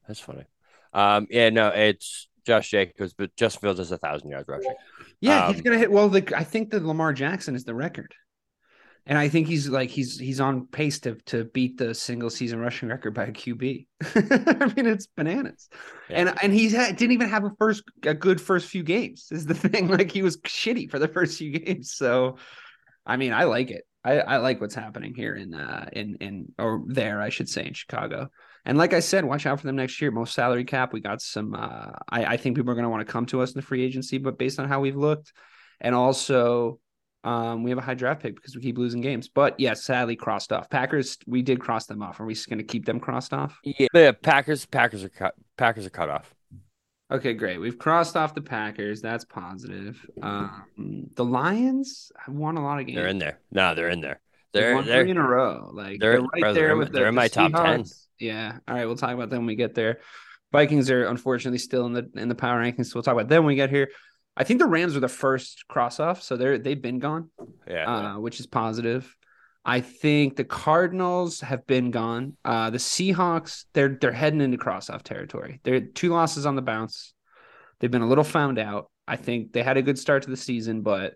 [0.08, 0.46] That's funny.
[0.94, 4.74] Um, yeah, no, it's Josh Jacobs, but Justin Fields has a thousand yards rushing.
[5.20, 5.92] yeah, he's Um, gonna hit.
[5.92, 8.16] Well, the, I think that Lamar Jackson is the record,
[9.06, 12.60] and I think he's like he's he's on pace to to beat the single season
[12.60, 13.86] rushing record by a QB.
[14.16, 15.68] I mean, it's bananas.
[16.10, 16.18] Yeah.
[16.20, 19.28] And and he had, didn't even have a first a good first few games.
[19.32, 21.92] Is the thing like he was shitty for the first few games.
[21.94, 22.38] So,
[23.06, 23.84] I mean, I like it.
[24.08, 27.66] I, I like what's happening here in uh in in or there I should say
[27.68, 28.30] in Chicago.
[28.66, 30.12] And like I said, watch out for them next year.
[30.12, 30.92] Most salary cap.
[30.92, 31.54] We got some.
[31.54, 33.66] Uh, I I think people are going to want to come to us in the
[33.66, 35.34] free agency, but based on how we've looked,
[35.82, 36.80] and also.
[37.24, 40.16] Um, we have a high draft pick because we keep losing games, but yes, sadly
[40.16, 40.70] crossed off.
[40.70, 42.22] Packers, we did cross them off.
[42.22, 43.60] Are we just going to keep them crossed off?
[43.66, 45.34] Yeah, yeah, Packers, Packers are cut.
[45.58, 46.34] Packers are cut off.
[47.10, 47.58] Okay, great.
[47.58, 49.02] We've crossed off the Packers.
[49.02, 50.06] That's positive.
[50.22, 50.64] Um,
[51.16, 52.98] the Lions have won a lot of games.
[52.98, 53.40] They're in there.
[53.52, 54.20] No, they're in there.
[54.54, 55.70] They're they're three in a row.
[55.74, 57.52] Like they're- they're, right bro, they're there in- with the, they're in the my top
[57.54, 57.86] 10.
[58.20, 58.58] Yeah.
[58.68, 60.00] All right, we'll talk about them when we get there.
[60.52, 63.44] Vikings are unfortunately still in the in the power rankings, so we'll talk about them
[63.44, 63.90] when we get here.
[64.36, 67.30] I think the Rams are the first cross off, so they're they've been gone,
[67.68, 68.16] yeah.
[68.16, 69.14] uh, which is positive.
[69.70, 72.38] I think the Cardinals have been gone.
[72.46, 75.60] Uh, the Seahawks, they're they're heading into cross off territory.
[75.64, 77.14] They're two losses on the bounce.
[77.80, 78.90] They've been a little found out.
[79.08, 81.16] I think they had a good start to the season, but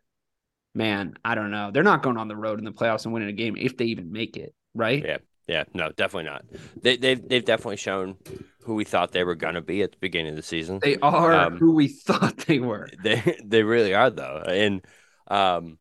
[0.75, 1.71] man, I don't know.
[1.71, 3.85] They're not going on the road in the playoffs and winning a game if they
[3.85, 5.03] even make it, right?
[5.03, 5.17] Yeah.
[5.47, 6.43] yeah, no, definitely not.
[6.81, 8.17] They they've they've definitely shown
[8.63, 10.79] who we thought they were gonna be at the beginning of the season.
[10.81, 12.89] They are Um, who we thought they were.
[13.01, 14.85] They they really are though, and
[15.27, 15.77] um,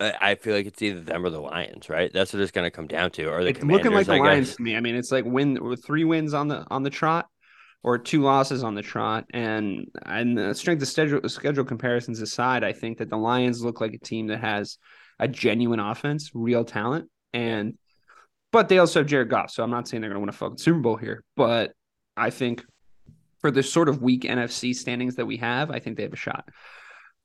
[0.00, 2.10] I feel like it's either them or the Lions, right?
[2.12, 4.62] That's what it's gonna come down to, or the It's looking like the Lions to
[4.62, 4.76] me.
[4.76, 7.28] I mean, it's like win three wins on the on the trot,
[7.82, 12.64] or two losses on the trot, and and the strength of schedule schedule comparisons aside,
[12.64, 14.78] I think that the Lions look like a team that has
[15.18, 17.74] a genuine offense, real talent, and
[18.52, 19.50] but they also have Jared Goff.
[19.50, 21.72] So I'm not saying they're going to win a fucking Super Bowl here, but
[22.16, 22.64] I think
[23.40, 26.16] for the sort of weak NFC standings that we have, I think they have a
[26.16, 26.48] shot.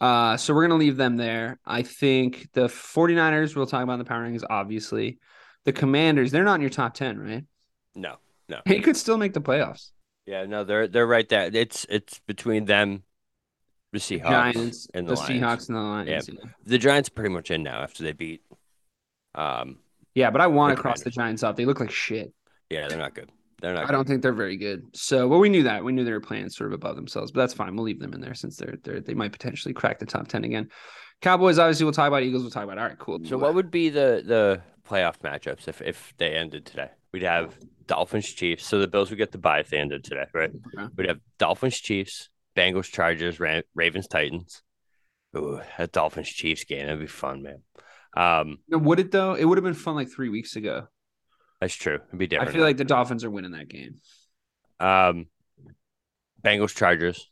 [0.02, 1.60] Uh, so we're going to leave them there.
[1.66, 5.20] I think the 49ers, we'll talk about in the power rankings, obviously.
[5.64, 7.44] The Commanders, they're not in your top 10, right?
[7.96, 8.18] No,
[8.50, 9.92] no, They could still make the playoffs.
[10.26, 11.50] yeah, no, they're they're right there.
[11.52, 13.04] It's it's between them,
[13.94, 15.22] the Seahawks, Giants, and the, the.
[15.22, 16.30] Seahawks, and the Lions.
[16.30, 16.50] Yeah.
[16.66, 18.42] The Giants are pretty much in now after they beat.
[19.34, 19.80] Um,
[20.14, 21.56] Yeah, but I want to cross the Giants off.
[21.56, 22.34] They look like shit.
[22.70, 23.32] yeah, they're not good.
[23.66, 23.90] They're not.
[23.90, 24.86] I don't think they're very good.
[24.94, 25.84] So, well, we knew that.
[25.84, 27.76] We knew they were playing sort of above themselves, but that's fine.
[27.76, 30.44] We'll leave them in there since they're they're they might potentially crack the top ten
[30.44, 30.70] again.
[31.24, 32.22] Cowboys, obviously, we'll talk about.
[32.22, 32.78] Eagles, we'll talk about.
[32.78, 33.26] All right, cool.
[33.26, 36.92] So, what would be the the playoff matchups if if they ended today?
[37.12, 38.68] We'd have Dolphins Chiefs.
[38.68, 40.52] So the Bills would get the bye if they ended today, right?
[40.52, 40.88] Okay.
[40.96, 44.62] We'd have Dolphins Chiefs, Bengals Chargers, Ra- Ravens Titans.
[45.36, 47.64] Ooh, that Dolphins Chiefs game that'd be fun, man.
[48.16, 49.34] Um, would it though?
[49.34, 50.88] It would have been fun like three weeks ago.
[51.66, 51.96] That's true.
[52.10, 52.48] It'd be different.
[52.52, 53.96] I feel like the Dolphins are winning that game.
[54.80, 55.26] Um,
[56.44, 57.32] Bengals Chargers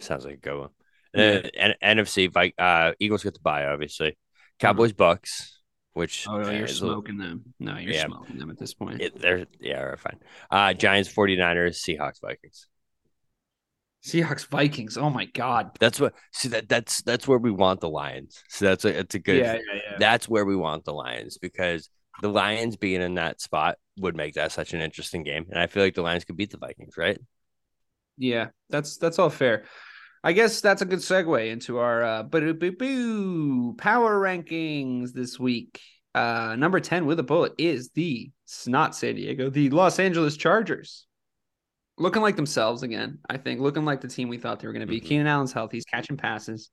[0.00, 0.70] sounds like a good one.
[1.14, 1.42] Yeah.
[1.44, 1.48] Uh,
[1.84, 4.18] N- NFC Vi- uh, Eagles get the bye, obviously.
[4.58, 5.52] Cowboys Bucs,
[5.92, 7.54] which Oh, no, uh, you're a- smoking them.
[7.60, 8.06] No, you're Yeah.
[8.06, 9.00] smoking them at this point.
[9.00, 10.18] it- they're yeah, right, fine.
[10.50, 12.66] Uh, Giants 49ers, Seahawks Vikings.
[14.02, 14.98] Seahawks Vikings.
[14.98, 15.70] Oh my god.
[15.78, 18.42] That's what see that that's that's where we want the Lions.
[18.48, 19.60] So that's a it's a good Yeah, yeah,
[19.92, 19.96] yeah.
[20.00, 21.88] that's where we want the Lions because
[22.22, 25.46] the Lions being in that spot would make that such an interesting game.
[25.50, 27.18] And I feel like the Lions could beat the Vikings, right?
[28.16, 29.64] Yeah, that's that's all fair.
[30.22, 35.80] I guess that's a good segue into our uh, boo power rankings this week.
[36.14, 40.36] Uh, number 10 with a bullet is the it's not San Diego, the Los Angeles
[40.36, 41.06] Chargers.
[41.96, 43.60] Looking like themselves again, I think.
[43.60, 45.00] Looking like the team we thought they were going to be.
[45.00, 45.04] Mhm.
[45.04, 45.76] Keenan Allen's healthy.
[45.76, 46.70] He's catching passes.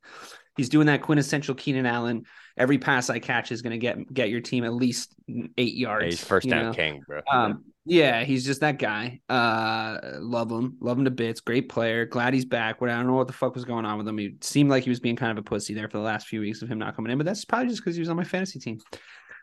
[0.58, 2.24] He's doing that quintessential Keenan Allen.
[2.58, 5.14] Every pass I catch is going to get get your team at least
[5.58, 6.06] eight yards.
[6.06, 6.74] He's first down know?
[6.74, 7.22] king, bro.
[7.32, 9.22] Um, yeah, he's just that guy.
[9.30, 11.40] Uh, love him, love him to bits.
[11.40, 12.06] Great player.
[12.06, 12.82] Glad he's back.
[12.82, 14.18] What I don't know what the fuck was going on with him.
[14.18, 16.42] He seemed like he was being kind of a pussy there for the last few
[16.42, 18.24] weeks of him not coming in, but that's probably just because he was on my
[18.24, 18.80] fantasy team,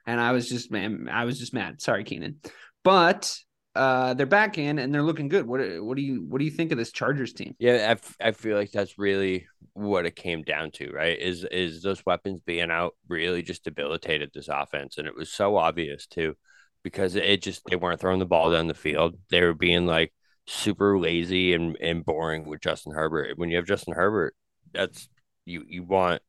[0.06, 1.80] and I was just man, I was just mad.
[1.80, 2.36] Sorry, Keenan,
[2.84, 3.36] but
[3.78, 5.46] uh, they're back in and they're looking good.
[5.46, 7.54] What what do you what do you think of this Chargers team?
[7.58, 11.18] Yeah, I, f- I feel like that's really what it came down to, right?
[11.18, 15.56] Is is those weapons being out really just debilitated this offense, and it was so
[15.56, 16.36] obvious too,
[16.82, 19.16] because it just they weren't throwing the ball down the field.
[19.30, 20.12] They were being like
[20.46, 23.38] super lazy and and boring with Justin Herbert.
[23.38, 24.34] When you have Justin Herbert,
[24.72, 25.08] that's
[25.44, 26.22] you you want,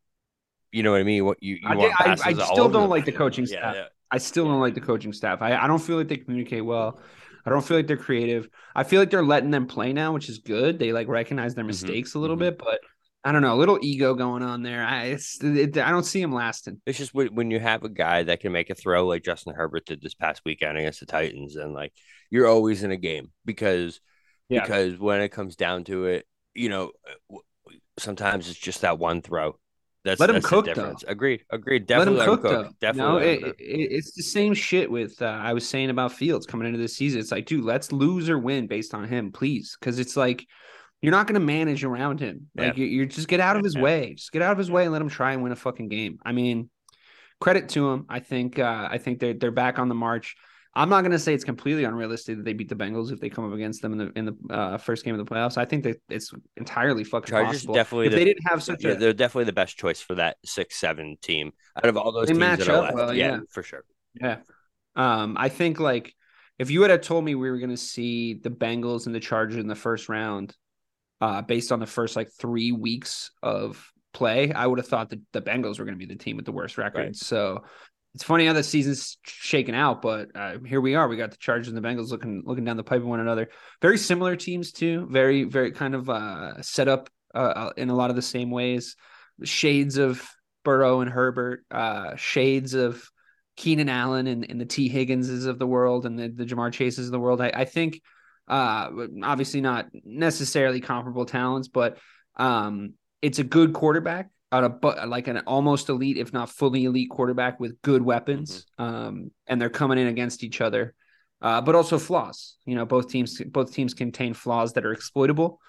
[0.72, 1.26] you know what I mean?
[1.26, 3.76] What you you I, want I, I still don't like the coaching Yeah, staff.
[3.76, 3.86] yeah.
[4.12, 5.42] I still don't like the coaching staff.
[5.42, 7.00] I, I don't feel like they communicate well.
[7.46, 8.50] I don't feel like they're creative.
[8.76, 10.80] I feel like they're letting them play now, which is good.
[10.80, 12.38] They like recognize their Mhm, mistakes a little mhm.
[12.38, 12.80] bit, but
[13.24, 14.84] I don't know, a little ego going on there.
[14.84, 16.82] I it, I don't see him lasting.
[16.86, 19.54] It's just when when you have a guy that can make a throw like Justin
[19.54, 21.94] Herbert did this past weekend against the Titans, and like
[22.32, 24.02] you're always in a game because
[24.50, 24.68] Yeah.
[24.68, 26.92] because when it comes down to it, you know,
[27.98, 29.58] sometimes it's just that one throw.
[30.06, 30.74] That's Let him that's the cook, though.
[30.74, 31.04] difference.
[31.08, 31.90] Agreed, agreed.
[31.90, 32.64] Let him Definitely cook, let him though.
[32.70, 32.80] cook.
[32.80, 36.46] Definitely, no, it, it- it's the same shit with uh, I was saying about Fields
[36.46, 37.20] coming into this season.
[37.20, 40.46] It's like, dude, let's lose or win based on him, please, because it's like
[41.02, 42.48] you're not going to manage around him.
[42.56, 43.82] Like you, you just get out of his Yeah.
[43.82, 45.90] way, just get out of his way and let him try and win a fucking
[45.90, 46.20] game.
[46.26, 46.70] I mean,
[47.42, 48.06] credit to him.
[48.10, 50.36] I think uh, I think they're they're back on the march.
[50.76, 53.30] I'm not going to say it's completely unrealistic that they beat the Bengals if they
[53.30, 55.58] come up against them in the in the uh, first game of the playoffs.
[55.58, 57.74] I think that it's entirely fucking Chargers possible.
[57.74, 60.16] definitely if the- they didn't have such Yeah, a they're definitely the best choice for
[60.16, 62.96] that six seven team out of all those They teams match that are up left.
[62.96, 63.40] well, yeah, yeah.
[63.52, 63.84] for sure.
[64.22, 64.38] Yeah.
[64.96, 66.14] Um, I think like
[66.60, 69.20] if you had have told me we were going to see the Bengals and the
[69.20, 70.56] Chargers in the first round,
[71.22, 75.20] uh, based on the first like three weeks of play, I would have thought that
[75.32, 77.00] the Bengals were going to be the team with the worst record.
[77.06, 77.16] Right.
[77.16, 77.64] So
[78.16, 81.08] it's funny how the season's shaken out, but uh, here we are.
[81.08, 83.50] We got the Chargers and the Bengals looking looking down the pipe of one another.
[83.82, 85.08] Very similar teams too.
[85.12, 88.96] Very very kind of uh, set up uh, in a lot of the same ways.
[89.44, 90.28] Shades of
[90.66, 91.64] Burrow and Herbert.
[91.70, 93.04] Uh, shades of
[93.56, 97.08] Keenan Allen and, and the Tee Higginses of the world and the, the Ja'Marr Chases
[97.08, 97.42] of the world.
[97.42, 98.02] I, I think
[98.48, 98.90] uh,
[99.24, 101.98] obviously not necessarily comparable talents, but
[102.38, 106.86] um, it's a good quarterback out of but like an almost elite, if not fully
[106.86, 108.66] elite quarterback with good weapons.
[108.78, 110.94] Um, and they're coming in against each other.
[111.42, 112.58] Uh, but also flaws.
[112.66, 115.60] You know, both teams both teams contain flaws that are exploitable.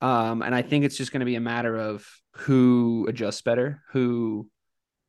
[0.00, 3.82] Um, and I think it's just going to be a matter of who adjusts better,
[3.90, 4.48] who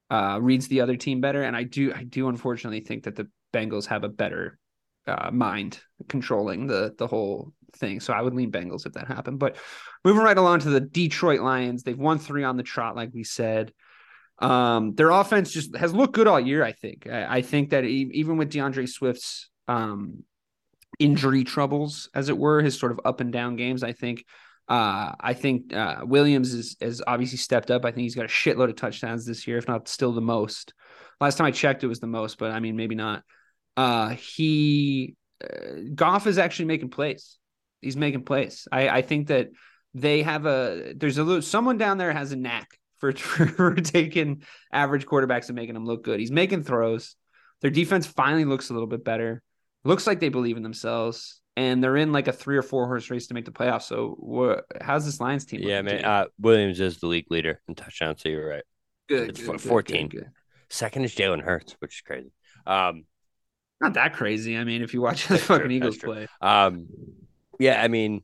[0.10, 1.44] uh, reads the other team better.
[1.44, 4.58] And I do, I do unfortunately think that the Bengals have a better
[5.08, 8.00] uh, mind controlling the the whole thing.
[8.00, 9.40] So I would lean Bengals if that happened.
[9.40, 9.58] But
[10.04, 13.24] moving right along to the Detroit Lions, they've won three on the trot, like we
[13.24, 13.74] said.
[14.40, 16.64] Um, their offense just has looked good all year.
[16.64, 17.08] I think.
[17.08, 20.24] I, I think that even with D'Andre Swift's um,
[21.00, 24.24] injury troubles, as it were, his sort of up and down games, I think.
[24.70, 27.86] Uh, I think uh, Williams is has obviously stepped up.
[27.86, 30.74] I think he's got a shitload of touchdowns this year, if not still the most.
[31.22, 33.24] Last time I checked, it was the most, but I mean, maybe not.
[33.78, 37.38] Uh, he uh, Goff is actually making plays.
[37.82, 38.68] He's making plays.
[38.72, 39.50] I, I think that
[39.94, 44.44] they have a there's a little someone down there has a knack for, for taking
[44.72, 46.20] average quarterbacks and making them look good.
[46.20, 47.16] He's making throws.
[47.62, 49.42] Their defense finally looks a little bit better.
[49.84, 53.10] Looks like they believe in themselves, and they're in like a three or four horse
[53.10, 53.84] race to make the playoffs.
[53.84, 54.66] So, what?
[54.82, 55.62] How's this Lions team?
[55.64, 56.04] Yeah, man.
[56.04, 58.64] Uh, Williams is the league leader in touchdowns, so you're right.
[59.08, 60.08] good, it's good, fo- 14.
[60.10, 60.30] good, good.
[60.70, 62.32] Second is Jalen Hurts, which is crazy.
[62.66, 63.06] Um,
[63.80, 64.58] Not that crazy.
[64.58, 66.88] I mean, if you watch the That's true, fucking Eagles play, Um,
[67.60, 68.22] yeah, I mean,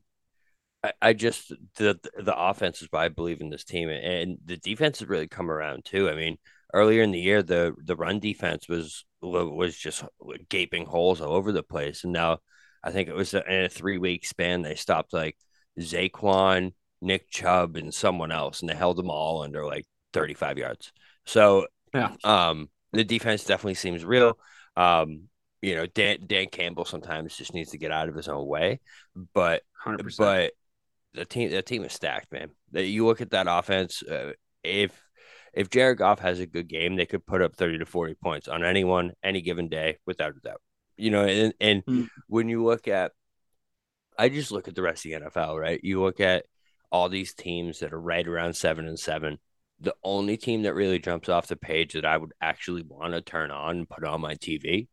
[0.84, 4.58] I, I just the the offense is why I believe in this team, and the
[4.58, 6.10] defense has really come around too.
[6.10, 6.38] I mean,
[6.74, 10.04] earlier in the year, the the run defense was was just
[10.50, 12.40] gaping holes all over the place, and now
[12.84, 15.38] I think it was in a three week span they stopped like
[15.80, 20.58] Saquon, Nick Chubb, and someone else, and they held them all under like thirty five
[20.58, 20.92] yards.
[21.26, 24.38] So yeah, um, the defense definitely seems real.
[24.76, 25.30] Um,
[25.64, 28.82] you know, Dan Dan Campbell sometimes just needs to get out of his own way,
[29.34, 30.18] but hundred percent.
[30.28, 30.54] but
[31.18, 32.50] the team the team is stacked, man.
[32.74, 34.04] You look at that offense.
[34.04, 35.02] Uh, if
[35.54, 38.50] if Jared Goff has a good game, they could put up thirty to forty points
[38.50, 40.62] on anyone, any given day, without a doubt.
[40.98, 42.10] You know, and and mm.
[42.28, 43.14] when you look at,
[44.20, 45.80] I just look at the rest of the NFL, right?
[45.82, 46.46] You look at
[46.92, 49.40] all these teams that are right around seven and seven.
[49.80, 53.22] The only team that really jumps off the page that I would actually want to
[53.22, 54.88] turn on and put on my TV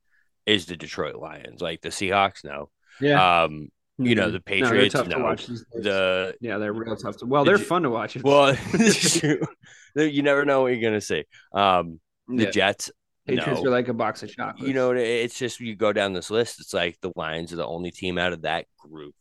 [0.47, 1.61] is the Detroit Lions.
[1.61, 2.71] Like the Seahawks, no.
[3.01, 3.43] Yeah.
[3.45, 4.33] Um, you know, mm-hmm.
[4.33, 5.35] the Patriots, no, no.
[5.35, 7.27] the yeah, they're real tough to.
[7.27, 8.17] Well, they're the, fun to watch.
[8.23, 8.57] Well,
[9.95, 11.25] you never know what you're gonna see.
[11.53, 12.51] Um, the yeah.
[12.51, 12.91] Jets,
[13.27, 13.69] Patriots no.
[13.69, 14.67] are like a box of chocolates.
[14.67, 16.61] You know, it's just you go down this list.
[16.61, 19.15] It's like the Lions are the only team out of that group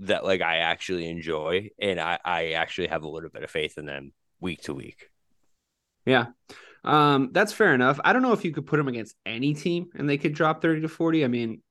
[0.00, 3.78] that like I actually enjoy, and I I actually have a little bit of faith
[3.78, 5.08] in them week to week.
[6.04, 6.26] Yeah.
[6.84, 8.00] Um, that's fair enough.
[8.04, 10.62] I don't know if you could put them against any team and they could drop
[10.62, 11.24] 30 to 40.
[11.24, 11.62] I mean,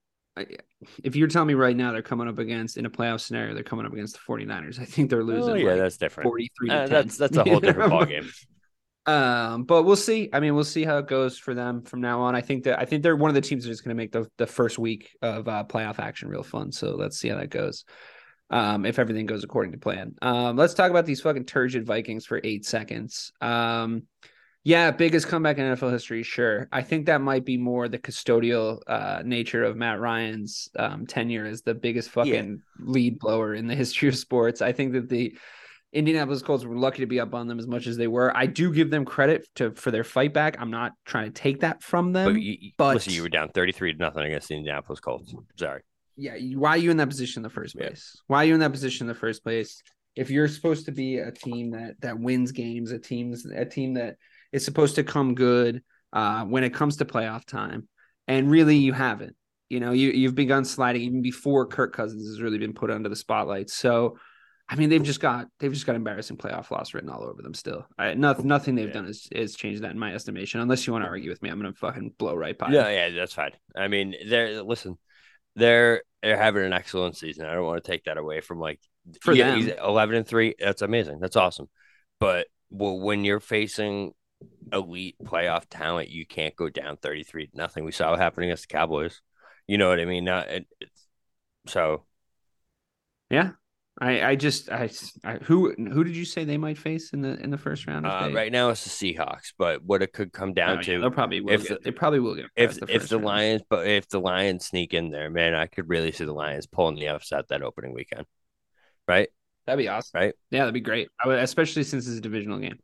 [1.04, 3.64] if you're telling me right now they're coming up against in a playoff scenario, they're
[3.64, 4.80] coming up against the 49ers.
[4.80, 5.52] I think they're losing.
[5.52, 6.28] Oh, yeah, like that's different.
[6.28, 8.32] 43 uh, that's that's a whole different ballgame.
[9.06, 10.30] Um, but we'll see.
[10.34, 12.36] I mean, we'll see how it goes for them from now on.
[12.36, 14.30] I think that I think they're one of the teams that's going to make the
[14.38, 16.72] the first week of uh, playoff action real fun.
[16.72, 17.86] So let's see how that goes.
[18.52, 20.14] Um, if everything goes according to plan.
[20.22, 23.32] Um, let's talk about these fucking turgid Vikings for eight seconds.
[23.42, 24.04] Um,
[24.70, 26.70] yeah, biggest comeback in NFL history, sure.
[26.72, 31.48] I think that might be more the custodial uh, nature of Matt Ryan's um, tenure
[31.48, 32.86] as the biggest fucking yeah.
[32.86, 34.62] lead blower in the history of sports.
[34.62, 35.36] I think that the
[35.92, 38.36] Indianapolis Colts were lucky to be up on them as much as they were.
[38.38, 40.58] I do give them credit to for their fight back.
[40.60, 42.34] I'm not trying to take that from them.
[42.34, 45.34] But, you, but listen, you were down 33 to nothing against the Indianapolis Colts.
[45.56, 45.82] Sorry.
[46.16, 48.12] Yeah, why are you in that position in the first place?
[48.14, 48.22] Yeah.
[48.28, 49.82] Why are you in that position in the first place?
[50.16, 53.96] If you're supposed to be a team that that wins games, a team's a team
[53.96, 54.18] that
[54.52, 55.82] is supposed to come good
[56.14, 57.88] uh, when it comes to playoff time,
[58.28, 59.36] and really you haven't.
[59.70, 63.08] You know, you you've begun sliding even before Kirk Cousins has really been put under
[63.08, 63.70] the spotlight.
[63.70, 64.18] So,
[64.68, 67.54] I mean, they've just got they've just got embarrassing playoff loss written all over them.
[67.54, 68.94] Still, I, nothing nothing they've yeah.
[68.94, 70.60] done is is changed that in my estimation.
[70.60, 72.72] Unless you want to argue with me, I'm gonna fucking blow right by.
[72.72, 73.52] Yeah, yeah, that's fine.
[73.76, 74.98] I mean, they're listen,
[75.56, 77.46] they're they're having an excellent season.
[77.46, 78.80] I don't want to take that away from like
[79.22, 79.72] for yeah, them.
[79.84, 80.56] 11 and three.
[80.60, 81.20] That's amazing.
[81.20, 81.70] That's awesome.
[82.20, 84.14] But well, when you're facing
[84.72, 87.86] elite playoff talent, you can't go down 33 nothing.
[87.86, 89.22] We saw what happened against the Cowboys.
[89.68, 90.28] You know what I mean?
[90.28, 90.68] It,
[91.68, 92.06] so,
[93.30, 93.52] yeah,
[94.02, 94.90] I, I just, I,
[95.24, 98.06] I, who, who did you say they might face in the in the first round?
[98.06, 98.30] Uh.
[98.34, 101.12] Right now, it's the Seahawks, but what it could come down oh, to, yeah, they'll
[101.12, 103.26] probably will if get, they probably will get if the if the round.
[103.26, 106.66] Lions, but if the Lions sneak in there, man, I could really see the Lions
[106.66, 108.26] pulling the upset that opening weekend,
[109.08, 109.30] right?
[109.66, 110.34] That'd be awesome, right?
[110.50, 111.10] Yeah, that'd be great.
[111.26, 112.80] Would, especially since it's a divisional game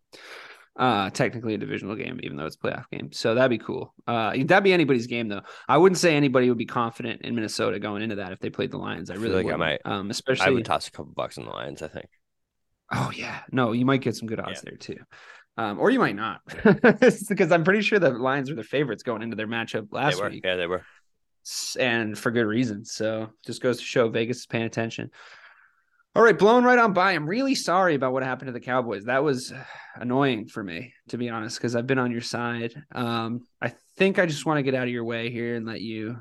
[0.78, 3.12] uh technically a divisional game even though it's playoff game.
[3.12, 3.94] So that'd be cool.
[4.08, 5.42] Uh that'd be anybody's game though.
[5.68, 8.72] I wouldn't say anybody would be confident in minnesota going into that if they played
[8.72, 9.10] the lions.
[9.10, 11.46] I really I like i might um especially i would toss a couple bucks on
[11.46, 12.10] the lions i think.
[12.94, 13.42] Oh yeah.
[13.52, 14.72] No you might get some good odds yeah.
[14.72, 14.98] there too.
[15.58, 16.42] Um or you might not.
[17.30, 20.42] Because i'm pretty sure the lions were the favorites going into their matchup last week.
[20.44, 20.84] Yeah they were.
[21.80, 22.86] And for good reason.
[22.86, 25.12] So just goes to show vegas is paying attention
[26.16, 27.12] all right, blown right on by.
[27.12, 29.06] I'm really sorry about what happened to the Cowboys.
[29.06, 29.54] That was
[29.96, 32.74] annoying for me, to be honest, because I've been on your side.
[32.94, 35.82] Um, I think I just want to get out of your way here and let
[35.82, 36.18] you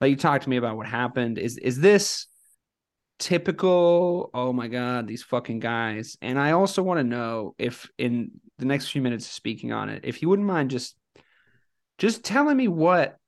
[0.00, 1.36] let you talk to me about what happened.
[1.36, 2.28] Is is this
[3.18, 4.30] typical?
[4.32, 6.16] Oh my god, these fucking guys.
[6.22, 9.90] And I also want to know if in the next few minutes of speaking on
[9.90, 10.96] it, if you wouldn't mind just
[11.98, 13.18] just telling me what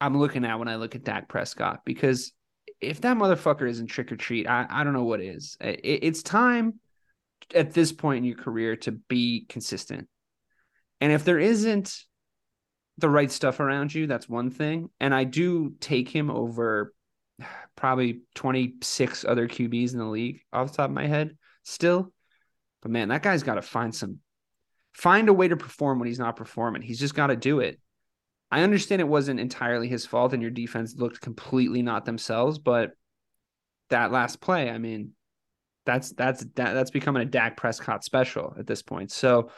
[0.00, 2.32] I'm looking at when I look at Dak Prescott, because
[2.82, 5.56] if that motherfucker isn't trick or treat, I, I don't know what is.
[5.60, 6.80] It, it's time
[7.54, 10.08] at this point in your career to be consistent.
[11.00, 11.96] And if there isn't
[12.98, 14.90] the right stuff around you, that's one thing.
[15.00, 16.92] And I do take him over
[17.76, 22.12] probably 26 other QBs in the league off the top of my head still.
[22.82, 24.18] But man, that guy's got to find some
[24.92, 26.82] find a way to perform when he's not performing.
[26.82, 27.80] He's just got to do it.
[28.52, 32.90] I understand it wasn't entirely his fault and your defense looked completely not themselves, but
[33.88, 35.12] that last play, I mean,
[35.86, 39.10] that's that's that's becoming a Dak Prescott special at this point.
[39.10, 39.50] So,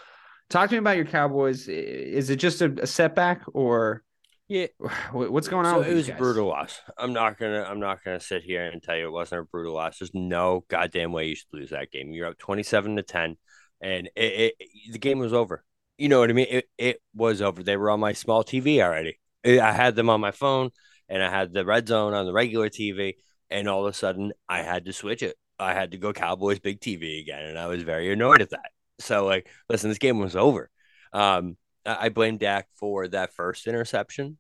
[0.49, 1.67] talk to me about your Cowboys.
[1.67, 4.05] Is it just a, a setback or?
[4.47, 4.67] Yeah,
[5.11, 5.83] what's going on?
[5.83, 6.15] So it was guys?
[6.15, 6.81] a brutal loss.
[6.97, 7.65] I'm not gonna.
[7.65, 9.99] I'm not gonna sit here and tell you it wasn't a brutal loss.
[9.99, 12.13] There's no goddamn way you should lose that game.
[12.13, 13.37] You're up 27 to 10,
[13.81, 15.65] and it, it, the game was over
[15.99, 16.47] you know what I mean?
[16.51, 17.63] It, it was over.
[17.63, 19.19] They were on my small TV already.
[19.45, 20.71] I had them on my phone
[21.09, 23.15] and I had the red zone on the regular TV.
[23.51, 25.37] And all of a sudden, I had to switch it.
[25.59, 27.45] I had to go Cowboys big TV again.
[27.45, 28.71] And I was very annoyed at that.
[28.99, 30.71] So, like, listen, this game was over.
[31.13, 34.39] Um, I blame Dak for that first interception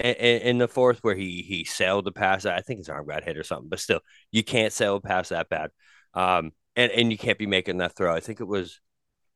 [0.00, 2.46] in the fourth where he he sailed the pass.
[2.46, 5.28] I think his arm got hit or something, but still, you can't sail a pass
[5.28, 5.70] that bad.
[6.14, 8.14] Um, and and you can't be making that throw.
[8.14, 8.80] I think it was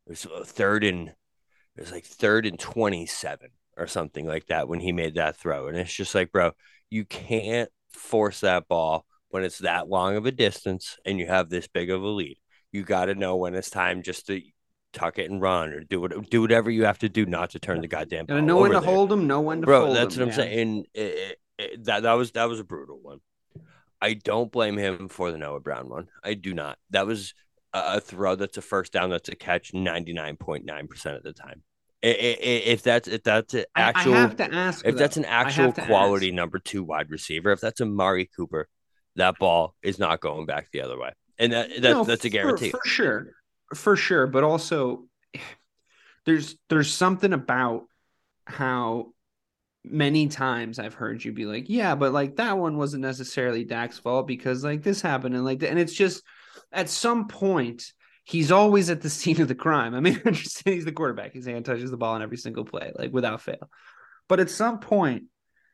[0.07, 1.13] it was third and
[1.77, 5.37] it was like third and twenty seven or something like that when he made that
[5.37, 5.69] throw.
[5.69, 6.53] And it's just like, bro,
[6.91, 11.49] you can't force that ball when it's that long of a distance and you have
[11.49, 12.39] this big of a lead.
[12.71, 14.41] You got to know when it's time just to
[14.93, 17.59] tuck it and run or do what do whatever you have to do not to
[17.59, 18.41] turn the goddamn ball.
[18.41, 18.89] know when to there.
[18.89, 19.93] hold them, know when to bro.
[19.93, 20.45] That's them, what I'm yeah.
[20.47, 20.85] saying.
[20.95, 23.19] It, it, it, that that was that was a brutal one.
[24.01, 26.09] I don't blame him for the Noah Brown one.
[26.23, 26.79] I do not.
[26.91, 27.35] That was
[27.75, 29.11] a, throw that's a first down.
[29.11, 31.63] That's a catch ninety nine point nine percent of the time.
[32.03, 34.87] If that's if that's an actual I have to ask.
[34.87, 36.35] if that's an actual quality ask.
[36.35, 38.69] number two wide receiver, if that's Amari Cooper,
[39.17, 42.29] that ball is not going back the other way, and that, that No, that's a
[42.29, 42.71] for- guarantee.
[42.71, 43.33] for, sure,
[43.75, 44.27] for sure.
[44.27, 45.07] But also,
[46.27, 47.85] there's there's something about
[48.47, 49.13] how
[49.83, 53.99] many times I've heard you be like, yeah, but like that one wasn't necessarily Dak's
[53.99, 56.23] fault because like this happened and like and it's just
[56.75, 57.93] at some point
[58.25, 59.95] he's always at the scene of the crime.
[59.95, 61.33] I mean, I understand he's the quarterback.
[61.33, 63.71] His hand touches the ball on every single play, like without fail.
[64.29, 65.25] But at some point,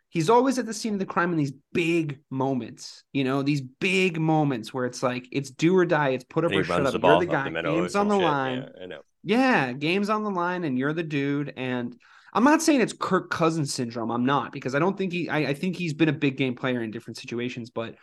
[0.08, 3.60] he's always at the scene of the crime in these big moments, you know, these
[3.60, 6.92] big moments where it's like it's do or die, it's put up or shut up.
[6.92, 8.24] You're the guy, the game's on the shit.
[8.24, 8.58] line.
[8.58, 9.00] Yeah, I know.
[9.22, 11.52] Yeah, game's on the line, and you're the dude.
[11.56, 11.94] And
[12.32, 14.10] I'm not saying it's Kirk Cousins syndrome.
[14.10, 15.28] I'm not because I don't think he.
[15.28, 17.94] I, I think he's been a big game player in different situations, but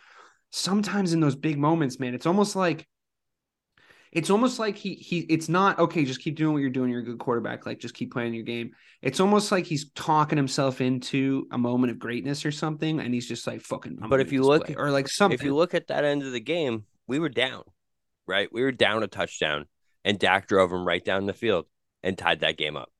[0.50, 2.86] sometimes in those big moments, man, it's almost like
[4.10, 5.18] it's almost like he he.
[5.20, 6.04] It's not okay.
[6.04, 6.90] Just keep doing what you're doing.
[6.90, 7.66] You're a good quarterback.
[7.66, 8.70] Like just keep playing your game.
[9.02, 13.28] It's almost like he's talking himself into a moment of greatness or something, and he's
[13.28, 13.98] just like fucking.
[14.08, 16.32] But if you look- play," or like something, If you look at that end of
[16.32, 17.64] the game, we were down,
[18.26, 18.48] right?
[18.50, 19.66] We were down a touchdown,
[20.04, 21.66] and Dak drove him right down the field
[22.02, 22.90] and tied that game up.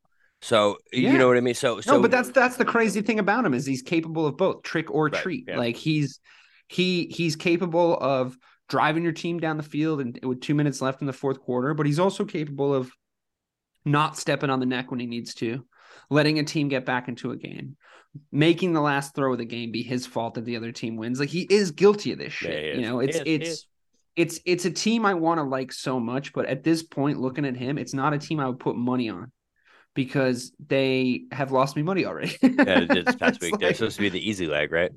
[0.42, 1.12] So Yeah.
[1.12, 1.55] you know what I mean.
[1.55, 4.36] So so no, but that's that's the crazy thing about him is he's capable of
[4.36, 5.44] both trick or Right, treat.
[5.49, 5.57] yeah.
[5.57, 6.20] Like he's
[6.68, 8.36] he he's capable of
[8.68, 11.74] driving your team down the field and with two minutes left in the fourth quarter,
[11.74, 12.92] but he's also capable of
[13.84, 15.64] not stepping on the neck when he needs to,
[16.10, 17.76] letting a team get back into a game,
[18.30, 21.18] making the last throw of the game be his fault that the other team wins.
[21.18, 22.74] Like he is guilty of this shit.
[22.74, 23.66] he you know, it's it's is.
[24.16, 27.46] it's it's a team I want to like so much, but at this point, looking
[27.46, 29.32] at him, it's not a team I would put money on
[29.94, 32.36] because they have lost me money already.
[32.42, 33.58] yeah, this past week.
[33.58, 34.92] They're supposed to be the easy leg, right?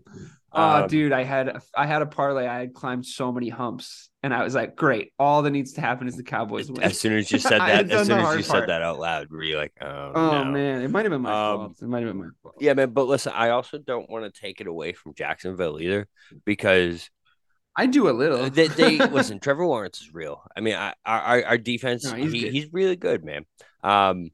[0.53, 2.45] Oh, Um, dude, I had I had a parlay.
[2.45, 5.13] I had climbed so many humps, and I was like, "Great!
[5.17, 7.89] All that needs to happen is the Cowboys win." As soon as you said that,
[7.89, 8.63] as soon as you part.
[8.63, 10.51] said that out loud, were you like, oh, oh no.
[10.51, 11.77] man, it might have been my Um, fault.
[11.81, 12.55] It might have been my fault.
[12.59, 12.89] Yeah, man.
[12.91, 16.09] But listen, I also don't want to take it away from Jacksonville either
[16.43, 17.09] because
[17.73, 18.49] I do a little.
[18.49, 19.39] They, they listen.
[19.39, 20.43] Trevor Lawrence is real.
[20.53, 23.45] I mean, I, our our- our defense, No, he's he, he's really good, man.
[23.83, 24.31] Um,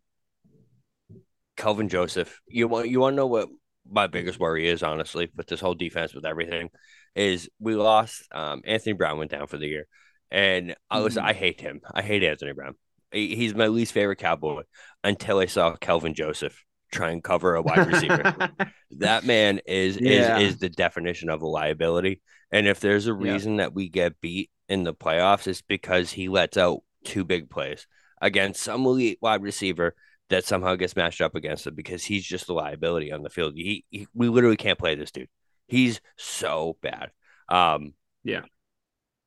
[1.55, 2.39] Kelvin Joseph.
[2.47, 3.49] You want you want to know what
[3.89, 6.69] my biggest worry is, honestly, with this whole defense, with everything,
[7.15, 8.23] is we lost.
[8.31, 9.87] Um, Anthony Brown went down for the year,
[10.31, 11.23] and I listen.
[11.23, 11.27] Mhm.
[11.27, 11.81] I hate him.
[11.93, 12.75] I hate Anthony Brown.
[13.11, 14.63] He- he's my least favorite Cowboy
[15.03, 18.49] until I saw Kelvin Joseph try and cover a wide receiver.
[18.91, 20.37] that man is Yeah.
[20.39, 22.21] is is the definition of a liability.
[22.51, 23.33] And if there's a Yeah.
[23.33, 27.49] reason that we get beat in the playoffs, it's because he lets out two big
[27.49, 27.87] plays
[28.21, 29.95] against some elite wide receiver
[30.29, 33.53] that somehow gets matched up against him because he's just a liability on the field.
[33.55, 35.29] He, he we literally can't play this dude.
[35.67, 37.11] He's so bad.
[37.49, 38.41] Um, Yeah.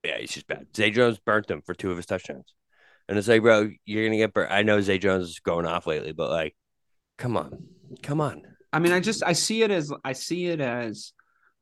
[0.05, 0.67] yeah, he's just bad.
[0.77, 2.53] Zay Jones burnt him for two of his touchdowns,
[3.09, 4.53] and it's like, bro, you're gonna get burnt.
[4.53, 6.55] I know Zay Jones is going off lately, but like,
[7.19, 7.67] come on,
[8.03, 8.43] come on.
[8.73, 11.13] I mean, I just I see it as I see it as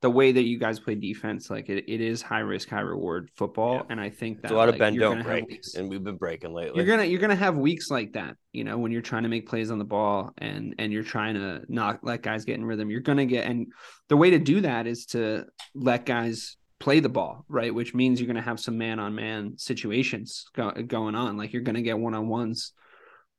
[0.01, 1.51] the way that you guys play defense.
[1.51, 3.83] Like it, it is high risk, high reward football, Yeah.
[3.91, 6.17] and I think that It's a lot of bend don't break, weeks- and we've been
[6.17, 6.77] breaking lately.
[6.77, 9.49] You're gonna you're gonna have weeks like that, you know, when you're trying to make
[9.49, 12.91] plays on the ball and and you're trying to not let guys get in rhythm.
[12.91, 13.73] You're gonna get and
[14.09, 17.75] the way to do that is to let guys play the ball, right?
[17.75, 21.37] Which means you're gonna have some man on man situations go, going on.
[21.37, 22.73] Like you're gonna get one on ones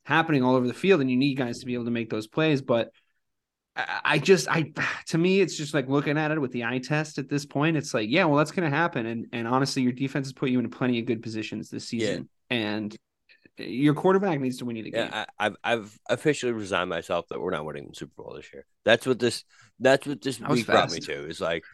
[0.03, 2.27] happening all over the field, and you need guys to be able to make those
[2.27, 2.61] plays.
[2.61, 2.91] But
[4.05, 4.71] I, just I
[5.07, 7.77] to me it's just like looking at it with the eye test at this point.
[7.77, 10.59] It's like yeah, well that's gonna happen, and and honestly, your defense has put you
[10.59, 12.19] in plenty of good positions this Yeah.
[12.19, 12.95] season, and
[13.57, 15.13] your quarterback needs to win you the game.
[15.13, 18.51] Yeah, I, I've I've officially resigned myself that we're not winning the Super Bowl this
[18.53, 18.65] year.
[18.85, 19.43] That's what this
[19.79, 21.27] that's what this That week brought me to.
[21.27, 21.65] Is like,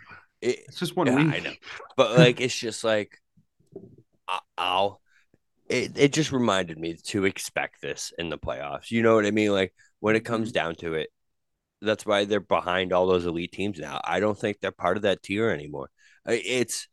[0.42, 1.36] it, It's just one yeah, week.
[1.36, 1.54] I know,
[1.96, 3.22] but like it's just like,
[4.58, 5.00] ow.
[5.70, 8.92] It it just reminded me to expect this in the playoffs.
[8.92, 9.52] You know what I mean?
[9.54, 10.54] Like when it comes Mm-hmm.
[10.54, 11.10] down to it,
[11.82, 14.02] that's why they're behind all those elite teams now.
[14.04, 15.90] I don't think they're part of that tier anymore.
[16.26, 16.88] It's.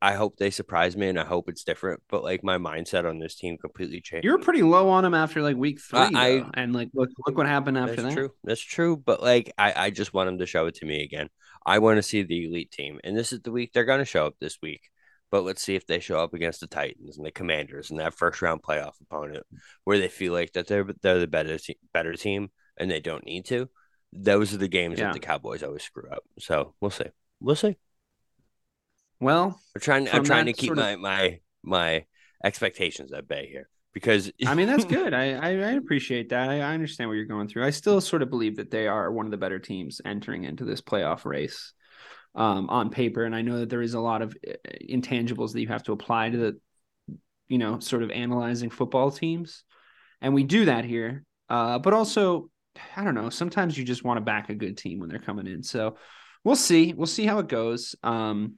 [0.00, 2.00] I hope they surprise me, and I hope it's different.
[2.08, 4.24] But like my mindset on this team completely changed.
[4.24, 7.36] You're pretty low on them after like week three, I- I- and like look look
[7.36, 8.02] what happened after that.
[8.02, 8.20] That's that.
[8.20, 8.30] true.
[8.44, 8.96] That's true.
[8.96, 11.28] But like, I, I just want them to show it to me again.
[11.66, 14.04] I want to see the elite team, and this is the week they're going to
[14.04, 14.82] show up this week.
[15.32, 18.14] But let's see if they show up against the Titans and the Commanders and that
[18.14, 19.44] first round playoff opponent
[19.82, 23.26] where they feel like that they're they're the better te- better team and they don't
[23.26, 23.68] need to.
[24.14, 25.06] Those are the games Yeah.
[25.06, 26.22] that the Cowboys always screw up.
[26.38, 27.06] So we'll see.
[27.40, 27.76] We'll see.
[29.20, 30.08] Well, I'm trying.
[30.10, 32.04] I'm trying to keep sort of- my my my
[32.44, 35.14] expectations at bay here because I mean, that's good.
[35.14, 36.50] I, I, I appreciate that.
[36.50, 37.64] I, I understand what you're going through.
[37.64, 40.64] I still sort of believe that they are one of the better teams entering into
[40.64, 41.72] this playoff race
[42.34, 43.24] um, on paper.
[43.24, 44.52] And I know that there is a lot of uh,
[44.88, 46.60] intangibles that you have to apply to the,
[47.48, 49.64] you know, sort of analyzing football teams.
[50.20, 51.24] And we do that here.
[51.48, 52.50] Uh, but also,
[52.96, 55.46] I don't know, sometimes you just want to back a good team when they're coming
[55.46, 55.62] in.
[55.62, 55.96] So
[56.44, 56.92] we'll see.
[56.92, 57.94] We'll see how it goes.
[58.02, 58.54] Um,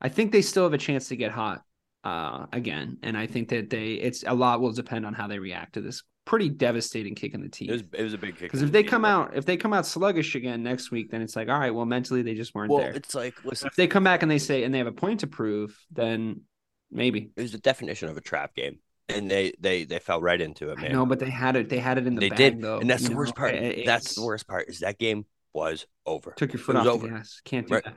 [0.00, 1.62] I think they still have a chance to get hot
[2.04, 5.38] uh, again, and I think that they it's a lot will depend on how they
[5.38, 7.94] react to this pretty devastating kick in the it was teeth.
[7.94, 8.42] it was a big kick.
[8.42, 11.10] Because if the they teeth, come out if they come out sluggish again next week,
[11.10, 12.92] then it's like all right, well mentally they just weren't well, there.
[12.92, 15.20] it's like listen, If they come back and they say and they have a point
[15.20, 16.42] to prove, then
[16.90, 17.30] maybe.
[17.36, 18.78] it was the definition of a trap game,
[19.08, 20.92] and they they they fell right into it, man.
[20.92, 21.68] know, but they had it.
[21.68, 22.78] They had it in the they bag did, though.
[22.78, 23.54] and that's the worst part.
[23.54, 26.32] It- that's the worst part is that game was over.
[26.36, 27.08] took your foot off was the over.
[27.16, 27.40] gas.
[27.44, 27.84] Can't do Right.
[27.84, 27.96] that.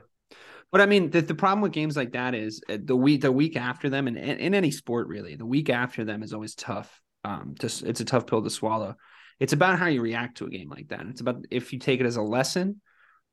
[0.72, 3.32] But I mean, the, the problem with games like that is uh, the week the
[3.32, 6.54] week after them, and in, in any sport really, the week after them is always
[6.54, 7.00] tough.
[7.24, 8.96] Um, just it's a tough pill to swallow.
[9.38, 11.06] It's about how you react to a game like that.
[11.06, 12.80] It's about if you take it as a lesson,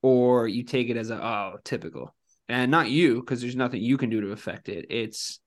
[0.01, 2.13] or you take it as a oh typical,
[2.47, 4.85] and not you because there's nothing you can do to affect it.
[4.89, 5.39] It's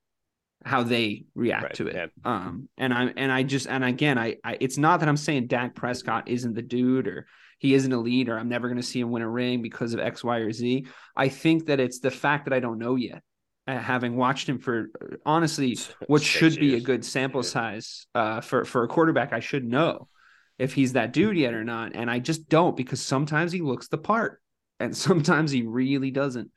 [0.67, 1.95] how they react Right, to it.
[1.95, 2.07] yeah.
[2.25, 5.47] Um, and I'm and I just and again, I, I it's not that I'm saying
[5.47, 7.27] Dak Prescott isn't the dude or
[7.59, 10.01] he isn't elite or I'm never going to see him win a ring because of
[10.01, 10.87] X, Y, or Z.
[11.17, 13.23] I think that it's the fact that I don't know yet.
[13.69, 17.49] Uh, having watched him for uh, honestly what Six should be a good sample Yeah.
[17.49, 20.09] size uh, for for a quarterback, I should know
[20.59, 21.93] if he's that dude yet or not.
[21.95, 24.41] And I just don't because sometimes he looks the part
[24.81, 26.51] and sometimes he really doesn't.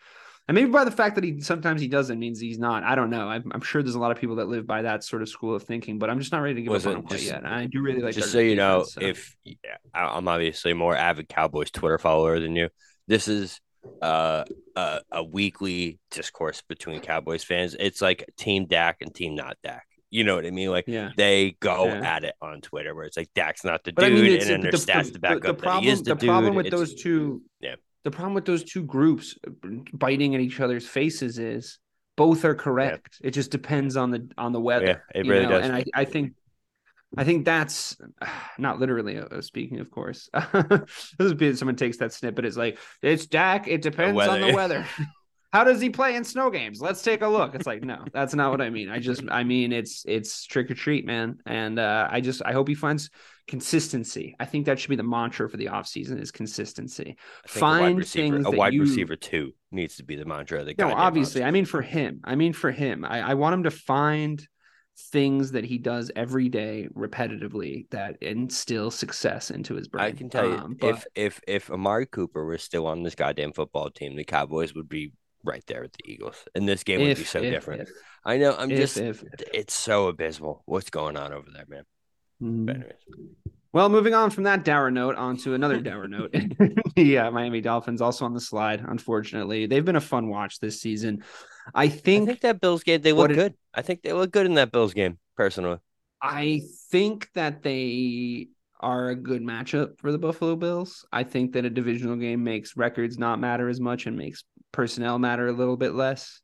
[0.49, 2.81] And maybe by the fact that he sometimes he doesn't means he's not.
[2.83, 3.27] I don't know.
[3.29, 5.53] I'm, I'm sure there's a lot of people that live by that sort of school
[5.53, 7.45] of thinking, but I'm just not ready to give Listen, up on just- yet.
[7.45, 8.15] I do really like.
[8.15, 8.99] just so you know, so.
[8.99, 9.55] if yeah,
[9.93, 12.69] I- I'm obviously more avid Cowboys Twitter follower than you,
[13.07, 13.61] this is
[14.01, 14.43] uh,
[14.75, 17.75] a, a weekly discourse between Cowboys fans.
[17.79, 19.85] It's like Team Dak and Team Not Dak.
[20.09, 20.71] You know what I mean?
[20.71, 22.01] Like yeah, they go Yeah.
[22.15, 24.49] at it on Twitter, where it's like Dak's not the but I dude, mean, and
[24.49, 25.83] then the, there's the, stats the, to back the up that problem.
[25.83, 27.75] he is the, the problem with It's- those two, Yeah.
[28.03, 29.35] The problem with those two groups
[29.93, 31.79] biting at each other's faces is
[32.15, 33.19] both are correct.
[33.23, 34.85] It just depends on the on the weather.
[34.85, 35.51] Yeah, it really know?
[35.51, 35.65] does.
[35.65, 36.33] And I, I think
[37.17, 37.97] I think that's
[38.57, 40.29] not literally uh, speaking, of course.
[40.53, 42.45] this is someone takes that snippet.
[42.45, 43.67] It's like it's Dak.
[43.67, 44.85] It depends on the weather.
[45.51, 46.79] How does he play in snow games?
[46.79, 47.55] Let's take a look.
[47.55, 48.89] It's like no, that's not what I mean.
[48.89, 51.39] I just I mean it's it's trick or treat, man.
[51.45, 53.09] And uh, I just I hope he finds
[53.47, 54.35] consistency.
[54.39, 57.03] I think that should be the mantra for the offseason is consistency.
[57.03, 57.17] Think
[57.55, 60.59] a Find wide receiver, things a wide you- receiver two needs to be the mantra
[60.59, 61.43] of the No, obviously.
[61.43, 62.21] I mean for him.
[62.23, 63.03] I mean for him.
[63.03, 64.47] I, I want him to find
[65.11, 70.05] things that he does every day repetitively that instill success into his brain.
[70.05, 73.15] I can tell you, Um, but if if if Amari Cooper was still on this
[73.15, 75.13] goddamn football team, the Cowboys would be
[75.43, 77.81] right there with the Eagles, and this game would be so if- different.
[77.83, 77.91] if-
[78.25, 78.55] I know.
[78.57, 78.97] I'm if- just.
[78.97, 79.23] if-
[79.53, 80.63] It's so abysmal.
[80.65, 81.83] What's going on over there, man?
[82.41, 82.65] Mm.
[82.65, 82.93] But anyways,
[83.71, 86.33] Well, moving on from that dour note onto another dour note.
[86.95, 89.67] the uh, Miami Dolphins also on the slide, unfortunately.
[89.67, 91.23] They've been a fun watch this season.
[91.75, 93.53] I I think think that Bills game they look it- good.
[93.73, 95.77] I think they look good in that Bills game, personally.
[96.21, 96.61] I
[96.91, 98.47] think that they
[98.80, 101.05] are a good matchup for the Buffalo Bills.
[101.11, 105.19] I think that a divisional game makes records not matter as much and makes personnel
[105.19, 106.41] matter a little bit less.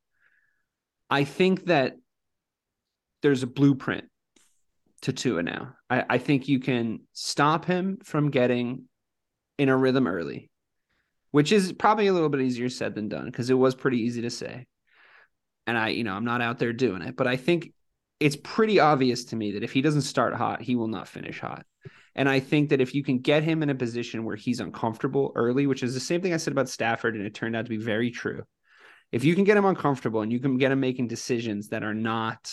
[1.09, 1.95] I think that
[3.21, 4.05] there's a blueprint
[5.03, 5.75] to Tua now.
[5.89, 8.85] I, I think you can stop him from getting
[9.57, 10.49] in a rhythm early,
[11.31, 14.21] which is probably a little bit easier said than done because it was pretty easy
[14.23, 14.65] to say.
[15.67, 17.73] And I, you know, I'm not out there doing it, but I think
[18.19, 21.39] it's pretty obvious to me that if he doesn't start hot, he will not finish
[21.39, 21.65] hot.
[22.15, 25.33] And I think that if you can get him in a position where he's uncomfortable
[25.35, 27.69] early, which is the same thing I said about Stafford, and it turned out to
[27.69, 28.43] be very true.
[29.11, 31.93] If you can get him uncomfortable and you can get him making decisions that are
[31.93, 32.51] not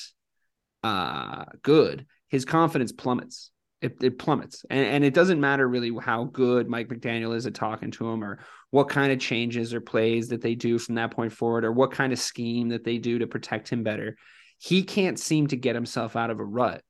[0.82, 3.50] uh, good, his confidence plummets.
[3.80, 4.64] It, it plummets.
[4.70, 8.22] And, and it doesn't matter really how good Mike McDaniel is at talking to him
[8.22, 8.38] or
[8.70, 11.90] what kind of changes or plays that they do from that point forward or what
[11.90, 14.16] kind of scheme that they do to protect him better.
[14.58, 16.82] He can't seem to get himself out of a rut.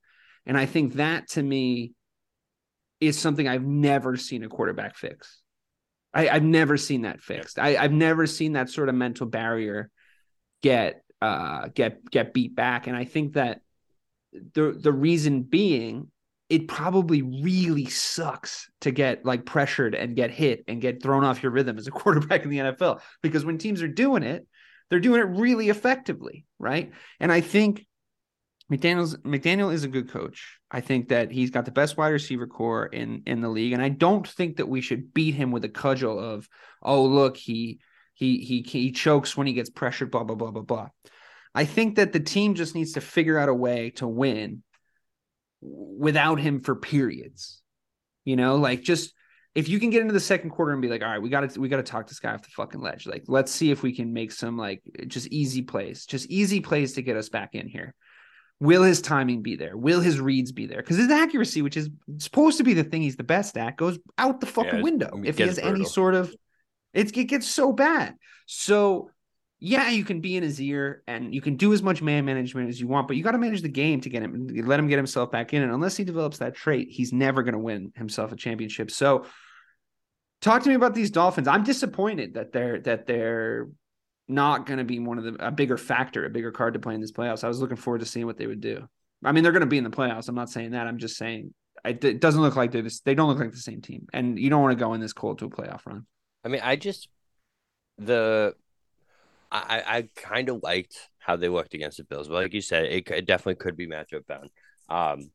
[0.44, 1.94] And I think that to me
[3.02, 5.40] is something I've never seen a quarterback fix.
[6.14, 7.58] I, I've never seen that fixed.
[7.58, 9.90] I, I've never seen that sort of mental barrier
[10.62, 12.86] get uh get get beat back.
[12.86, 13.60] And I think that
[14.54, 16.10] the the reason being
[16.48, 21.42] it probably really sucks to get like pressured and get hit and get thrown off
[21.42, 24.46] your rhythm as a quarterback in the NFL because when teams are doing it,
[24.90, 26.92] they're doing it really effectively, right?
[27.18, 27.84] And I think
[28.72, 30.58] McDaniel's McDaniel is a good coach.
[30.70, 33.82] I think that he's got the best wide receiver corps in in the league, and
[33.82, 36.48] I don't think that we should beat him with a cudgel of,
[36.82, 37.80] oh look, he
[38.14, 40.88] he he he chokes when he gets pressured, blah blah blah blah blah.
[41.54, 44.62] I think that the team just needs to figure out a way to win
[45.60, 47.60] without him for periods.
[48.24, 49.12] You know, like just
[49.54, 51.50] if you can get into the second quarter and be like, all right, we got
[51.50, 53.06] to we got to talk this guy off the fucking ledge.
[53.06, 56.94] Like, let's see if we can make some like just easy plays, just easy plays
[56.94, 57.94] to get us back in here.
[58.62, 59.76] Will his timing be there?
[59.76, 60.80] Will his reads be there?
[60.80, 63.98] Because his accuracy, which is supposed to be the thing he's the best at, goes
[64.18, 66.32] out the fucking Yeah, window if he has gets any sort of.
[66.94, 68.14] It, it gets so bad.
[68.46, 69.10] So
[69.58, 72.68] yeah, you can be in his ear and you can do as much man management
[72.68, 74.86] as you want, but you got to manage the game to get him, let him
[74.86, 75.62] get himself back in.
[75.62, 78.92] And unless he develops that trait, he's never going to win himself a championship.
[78.92, 79.26] So,
[80.40, 81.48] talk to me about these Dolphins.
[81.48, 83.68] I'm disappointed that they're that they're
[84.28, 86.94] not going to be one of the a bigger factor, a bigger card to play
[86.94, 87.44] in this playoffs.
[87.44, 88.88] I was looking forward to seeing what they would do.
[89.24, 90.28] I mean, they're going to be in the playoffs.
[90.28, 90.86] I'm not saying that.
[90.86, 91.54] I'm just saying
[91.84, 94.62] it doesn't look like they're they don't look like the same team, and you don't
[94.62, 96.06] want to go in this cold to a playoff run.
[96.44, 97.08] I mean, I just
[97.98, 98.54] the
[99.50, 102.84] I I kind of liked how they looked against the Bills, but like you said,
[102.84, 104.50] it, it definitely could be matchup bound.
[104.88, 105.30] Um,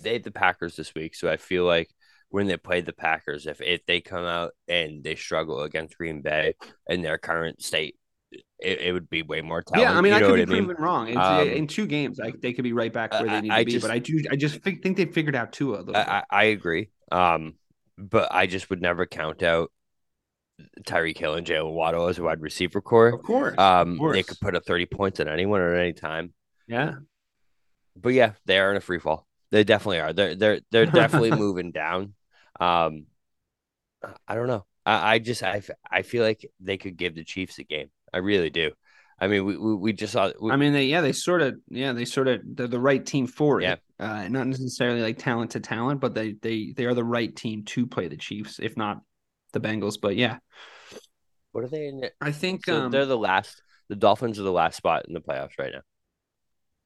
[0.00, 1.90] they had the Packers this week, so I feel like
[2.30, 6.20] when they played the Packers, if if they come out and they struggle against Green
[6.20, 6.54] Bay
[6.88, 7.96] in their current state,
[8.32, 9.88] it, it would be way more talent.
[9.90, 10.64] Yeah, I mean, you I could be I mean?
[10.66, 11.08] proven wrong.
[11.08, 13.60] It's, Um, in two games, like they could be right back where they need I
[13.60, 13.72] to be.
[13.72, 16.08] just- but I do, I just think, think they figured out Tua a little bit.
[16.08, 16.90] I, I, agree.
[17.10, 17.54] Um,
[17.96, 19.70] but I just would never count out
[20.84, 23.08] Tyreek Hill and Jaylen Waddle as a wide receiver corps.
[23.08, 24.16] of course, Um, of course.
[24.16, 26.34] they could put up 30 points on anyone at any time.
[26.66, 26.96] yeah,
[27.96, 29.26] But yeah, they are in a free fall.
[29.50, 30.12] They definitely are.
[30.12, 32.12] They're they're they're definitely moving down.
[32.60, 33.06] Um,
[34.26, 34.66] I don't know.
[34.84, 37.88] I, I just I I feel like they could give the Chiefs a game.
[38.18, 38.72] I really do.
[39.20, 40.30] I mean, we we, we just saw.
[40.40, 43.04] We, I mean, they yeah, they sort of yeah, they sort of they're the right
[43.04, 43.72] team for Yeah.
[43.72, 43.80] it.
[43.98, 47.64] Uh, not necessarily like talent to talent, but they they they are the right team
[47.64, 49.00] to play the Chiefs, if not
[49.52, 50.00] the Bengals.
[50.00, 50.38] But yeah,
[51.52, 52.02] what are they in?
[52.20, 53.62] I think so um, they're the last.
[53.88, 55.80] The Dolphins are the last spot in the playoffs right now.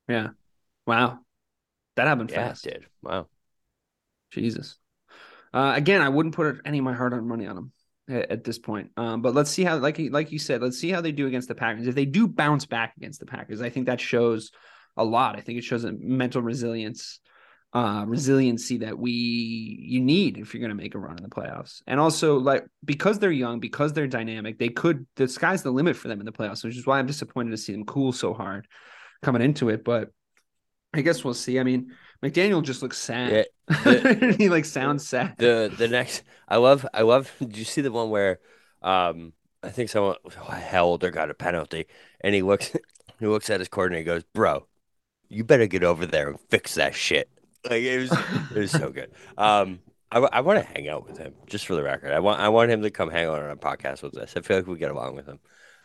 [0.09, 0.29] yeah,
[0.87, 1.19] wow,
[1.97, 2.67] that happened Yeah, fast.
[2.67, 2.87] it did.
[3.03, 3.29] Wow.
[4.31, 4.77] Jesus.
[5.53, 7.73] Uh, again, I wouldn't put any of my hard-earned money on them
[8.09, 8.91] at, this point.
[8.97, 11.49] Um, but let's see how, like like you said, let's see how they do against
[11.49, 11.87] the Packers.
[11.87, 14.51] If they do bounce back against the Packers, I think that shows
[14.97, 15.37] a lot.
[15.37, 17.21] I think it shows a mental resilience,
[17.73, 21.31] uh, resiliency that we you need if you're going to make a run in the
[21.31, 21.83] playoffs.
[21.87, 25.07] And also, like because they're young, because they're dynamic, they could.
[25.17, 27.57] The sky's the limit for them in the playoffs, which is why I'm disappointed to
[27.57, 28.67] see them cool so hard
[29.23, 29.85] coming into it.
[29.85, 30.11] But
[30.93, 31.59] I guess we'll see.
[31.59, 31.93] I mean,
[32.23, 33.47] McDaniel just looks sad.
[34.39, 35.35] he like sounds sad.
[35.39, 38.39] the the next I love I love did you see the one where
[38.83, 40.17] um I think someone
[40.51, 41.87] held or got a penalty
[42.21, 42.73] and he looks
[43.21, 44.67] he looks at his coordinator and goes, Bro,
[45.29, 47.29] you better get over there and fix that shit.
[47.69, 48.13] Like it was
[48.55, 49.11] it was so good.
[49.37, 52.13] Um I, I want to hang out with him just for the record.
[52.13, 54.37] I want I want him to come hang out on a podcast with us.
[54.37, 55.41] I feel like we get along with him.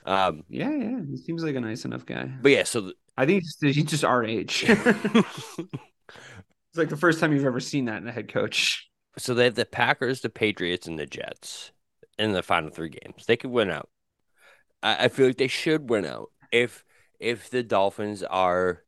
[0.06, 1.00] Um Yeah, yeah.
[1.10, 2.30] He seems like a nice enough guy.
[2.42, 4.66] but yeah, so I think he's just our age.
[6.08, 8.90] it's like the first time you've ever seen that in a head coach.
[9.18, 11.72] so they have the Packers, the Patriots, and the Jets
[12.18, 13.26] in the final three games.
[13.26, 13.90] They could win out.
[14.82, 16.84] I, I feel like they should win out if
[17.20, 18.84] if the Dolphins are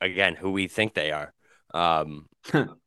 [0.00, 1.32] again who we think they are.
[1.74, 2.28] Um,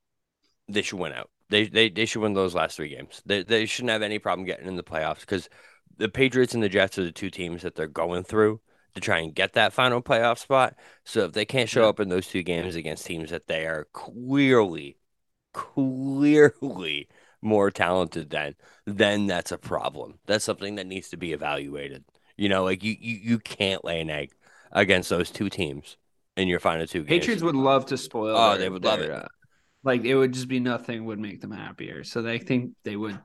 [0.67, 1.29] they should win out.
[1.49, 3.21] They, they they should win those last three games.
[3.25, 5.49] They they shouldn't have any problem getting in the playoffs because
[5.97, 8.61] the Patriots and the Jets are the two teams that they're going through
[8.95, 10.75] to try and get that final playoff spot.
[11.05, 13.87] So if they can't show up in those two games against teams that they are
[13.93, 14.97] clearly,
[15.53, 17.07] clearly
[17.41, 20.19] more talented than, then that's a problem.
[20.25, 22.03] That's something that needs to be evaluated.
[22.37, 24.31] You know, like you you, you can't lay an egg
[24.71, 25.97] against those two teams
[26.37, 27.21] in your final two games.
[27.21, 28.35] Patriots would love to spoil.
[28.35, 29.23] Oh, their- they would love their, it.
[29.23, 29.27] uh,
[29.83, 32.03] like it would just be nothing would make them happier.
[32.03, 33.19] So they think they would,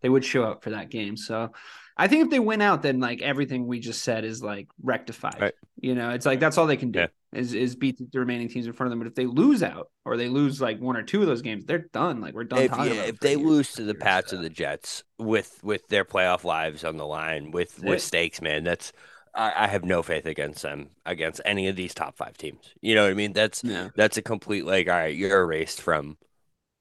[0.00, 1.16] they would show up for that game.
[1.16, 1.52] So
[1.96, 5.40] I think if they win out, then like everything we just said is like rectified.
[5.40, 5.54] Right.
[5.80, 7.06] You know, it's like that's all they can do Yeah.
[7.32, 9.00] is is beat the remaining teams in front of them.
[9.00, 11.64] But if they lose out or they lose like one or two of those games,
[11.66, 12.20] they're done.
[12.20, 12.60] Like we're done.
[12.60, 13.46] if, talking yeah, about if they year.
[13.46, 17.06] lose to the So- Pats or the Jets with with their playoff lives on the
[17.06, 18.02] line with That's with it.
[18.02, 18.92] stakes, man, that's
[19.34, 22.72] I, I have no faith against them against any of these top five teams.
[22.80, 23.32] You know what I mean?
[23.32, 23.88] That's Yeah.
[23.96, 26.16] that's a complete like all right, you're erased from.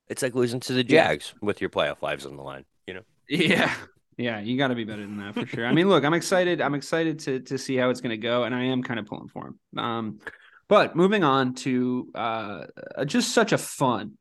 [0.07, 1.07] It's like losing to the Yeah.
[1.07, 2.65] Jags with your playoff lives on the line.
[2.87, 3.73] You know, Yeah.
[4.21, 5.65] Yeah, you got to be better than that for sure.
[5.65, 6.61] I mean, look, I'm excited.
[6.61, 9.05] I'm excited to to see how it's going to go, and I am kind of
[9.05, 9.79] pulling for him.
[9.79, 10.19] Um,
[10.67, 12.63] but moving on to uh,
[13.05, 14.17] just such a fun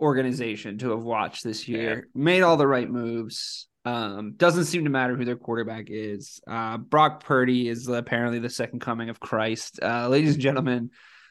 [0.00, 2.08] organization to have watched this year.
[2.14, 3.68] Made all the right moves.
[3.84, 6.40] Um, doesn't seem to matter who their quarterback is.
[6.46, 9.80] Uh, Brock Purdy is apparently the second coming of Christ.
[9.82, 10.90] Uh, ladies and gentlemen,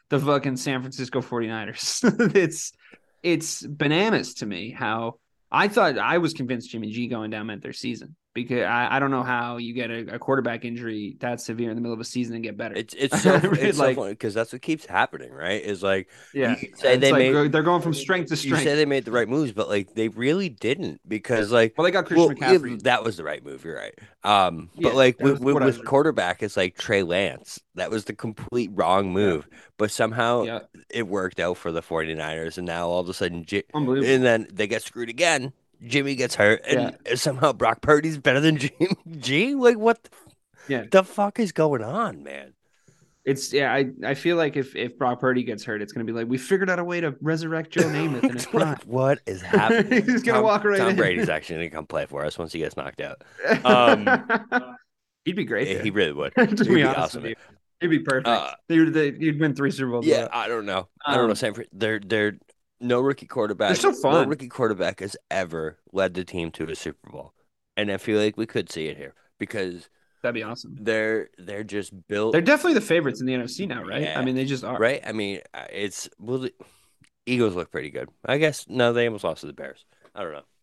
[0.09, 2.35] the fucking San Francisco 49ers.
[2.35, 2.71] it's
[3.21, 5.19] it's bananas to me how
[5.51, 8.99] I thought I was convinced Jimmy G going down meant their season because I, I
[8.99, 11.99] don't know how you get a, a, quarterback injury that severe in the middle of
[11.99, 12.75] a season and get better.
[12.75, 15.61] It's it's so it's like because that's what keeps happening, right?
[15.61, 18.63] Is like yeah, say they like made they're going from strength to strength.
[18.63, 21.85] You say they made the right moves, but like they really didn't because like well
[21.85, 22.71] they got Christian well, McCaffrey.
[22.71, 23.63] Yeah, that was the right move.
[23.63, 23.97] You're right.
[24.23, 27.59] Um, yeah, but like with, with, with quarterback, it's like Trey Lance.
[27.75, 29.57] That was the complete wrong move, yeah.
[29.77, 34.23] but somehow it worked out for the 49ers, and now all of a sudden, and
[34.23, 35.53] then they get screwed again
[35.85, 37.15] Jimmy gets hurt, and yeah.
[37.15, 39.55] somehow Brock Purdy's better than Jimmy G.
[39.55, 40.03] Like what?
[40.03, 40.09] The,
[40.67, 42.53] yeah, the fuck is going on, man?
[43.25, 43.73] It's yeah.
[43.73, 46.37] I, I feel like if if Brock Purdy gets hurt, it's gonna be like we
[46.37, 48.77] figured out a way to resurrect Joe Namath in his prime.
[48.85, 50.05] what is happening?
[50.05, 50.77] He's gonna Tom, walk right.
[50.77, 50.95] Tom in.
[50.95, 53.23] Brady's actually gonna come play for us once he gets knocked out.
[53.65, 54.07] Um,
[55.25, 55.65] He'd be great.
[55.65, 55.83] There.
[55.83, 56.33] He really would.
[56.33, 57.23] to He'd be, awesome.
[57.81, 58.27] He'd be perfect.
[58.27, 60.05] Uh, would would win three Super Bowls.
[60.05, 60.87] Yeah, I don't know.
[61.05, 61.31] I don't know.
[61.31, 62.37] Um, San they're they're
[62.79, 63.69] no rookie quarterback.
[63.69, 64.23] They're so fun.
[64.23, 67.33] No rookie quarterback has ever led the team to a Super Bowl,
[67.77, 69.89] and I feel like we could see it here because
[70.21, 70.77] that'd be awesome.
[70.79, 72.31] They're they're just built.
[72.31, 74.01] They're definitely the favorites in the NFC now, right?
[74.01, 74.19] Yeah.
[74.19, 74.77] I mean, they just are.
[74.77, 75.01] Right.
[75.05, 76.53] I mean, uh, it's well, the
[77.25, 78.09] Eagles look pretty good.
[78.25, 79.85] I guess no, they almost lost to the Bears.
[80.15, 80.43] I don't know.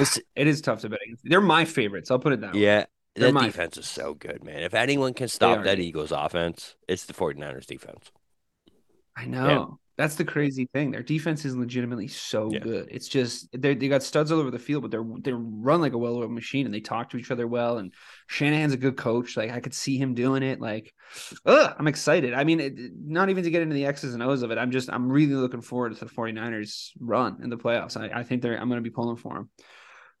[0.00, 1.24] It's, it is tough to bet against.
[1.24, 2.10] They're my favorites.
[2.10, 2.60] I'll put it that way.
[2.60, 2.84] Yeah.
[3.16, 4.62] That defense is so good, man.
[4.62, 8.12] If anyone can stop that Eagles offense, it's the 49ers defense.
[9.16, 9.80] I know.
[9.98, 10.92] That's the crazy thing.
[10.92, 12.60] Their defense is legitimately so yeah.
[12.60, 12.88] good.
[12.88, 15.92] It's just they they got studs all over the field, but they're they run like
[15.92, 17.78] a well-oiled machine, and they talk to each other well.
[17.78, 17.92] And
[18.28, 19.36] Shanahan's a good coach.
[19.36, 20.60] Like I could see him doing it.
[20.60, 20.94] Like,
[21.44, 22.32] ugh, I'm excited.
[22.32, 24.58] I mean, it, not even to get into the X's and O's of it.
[24.58, 27.96] I'm just I'm really looking forward to the 49ers run in the playoffs.
[27.96, 29.50] I, I think they're I'm going to be pulling for them.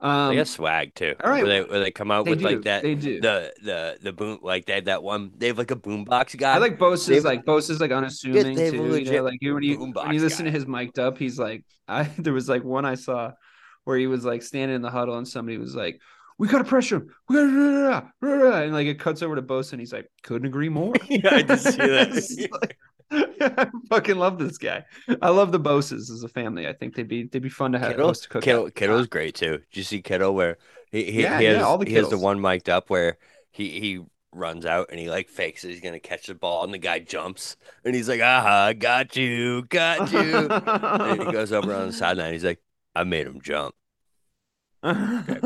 [0.00, 1.14] Um, they got swag too.
[1.22, 2.44] All right, where they, where they come out with do.
[2.44, 2.82] like that.
[2.82, 5.32] They do the the the boom like they have that one.
[5.36, 6.54] They have like a boombox guy.
[6.54, 8.96] I like Bosa's like Bosa's like unassuming yeah, too.
[8.96, 10.52] You know, like when you when you listen guy.
[10.52, 13.32] to his mic'd up, he's like I there was like one I saw
[13.84, 16.00] where he was like standing in the huddle and somebody was like,
[16.38, 19.92] "We gotta pressure him," we gotta, and like it cuts over to Bosa and he's
[19.92, 22.48] like, "Couldn't agree more." yeah, I just see that.
[22.60, 22.78] like,
[23.10, 24.84] I fucking love this guy.
[25.22, 26.68] I love the Bosas as a family.
[26.68, 28.42] I think they'd be they'd be fun to have Kittle, to cook.
[28.42, 29.58] Kittle, Kittle's great too.
[29.58, 30.58] Did you see Kittle where
[30.90, 33.16] he he, yeah, he has yeah, all the he has the one mic'd up where
[33.50, 34.00] he he
[34.32, 35.70] runs out and he like fakes it.
[35.70, 39.62] He's gonna catch the ball and the guy jumps and he's like, "Aha, got you,
[39.62, 42.32] got you." and he goes over on the sideline.
[42.32, 42.60] He's like,
[42.94, 43.74] "I made him jump."
[44.84, 45.40] Okay.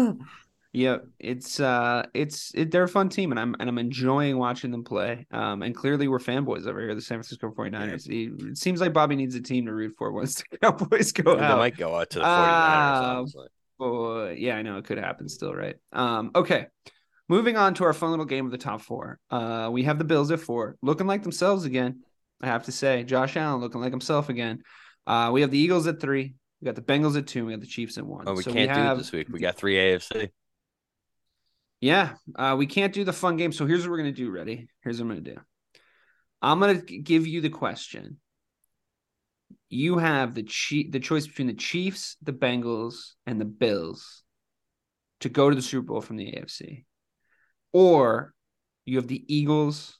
[0.75, 4.71] Yeah, it's uh, it's it, they're a fun team, and I'm and I'm enjoying watching
[4.71, 5.27] them play.
[5.31, 8.07] Um, and clearly we're fanboys over here, the San Francisco 49ers.
[8.09, 8.49] Yeah.
[8.51, 11.43] It, seems like Bobby needs a team to root for once the Cowboys go they
[11.43, 11.59] out.
[11.59, 13.37] might go out to the 49ers.
[13.37, 13.43] Uh,
[13.79, 15.77] but yeah, I know it could happen still, right?
[15.93, 16.69] Um, okay.
[17.29, 19.19] Moving on to our fun little game of the top four.
[19.31, 22.01] Uh, we have the Bills at four, looking like themselves again.
[22.43, 24.63] I have to say, Josh Allen looking like himself again.
[25.07, 26.35] Uh, we have the Eagles at three.
[26.61, 27.47] We got the Bengals at two.
[27.47, 28.25] We got the Chiefs at one.
[28.27, 29.29] Oh, we so can't we have, do it this week.
[29.31, 30.31] We got three AFC.
[31.83, 33.51] Yeah, uh, we can't do the fun game.
[33.51, 34.31] So here's what we're gonna do.
[34.31, 34.69] Ready?
[34.85, 35.41] Here's what I'm gonna do.
[36.41, 38.19] I'm gonna give you the question.
[39.69, 40.45] You have the
[40.91, 44.23] the choice between the Chiefs, the Bengals, and the Bills
[45.21, 46.85] to go to the Super Bowl from the AFC.
[47.73, 48.33] Or
[48.85, 49.99] you have the Eagles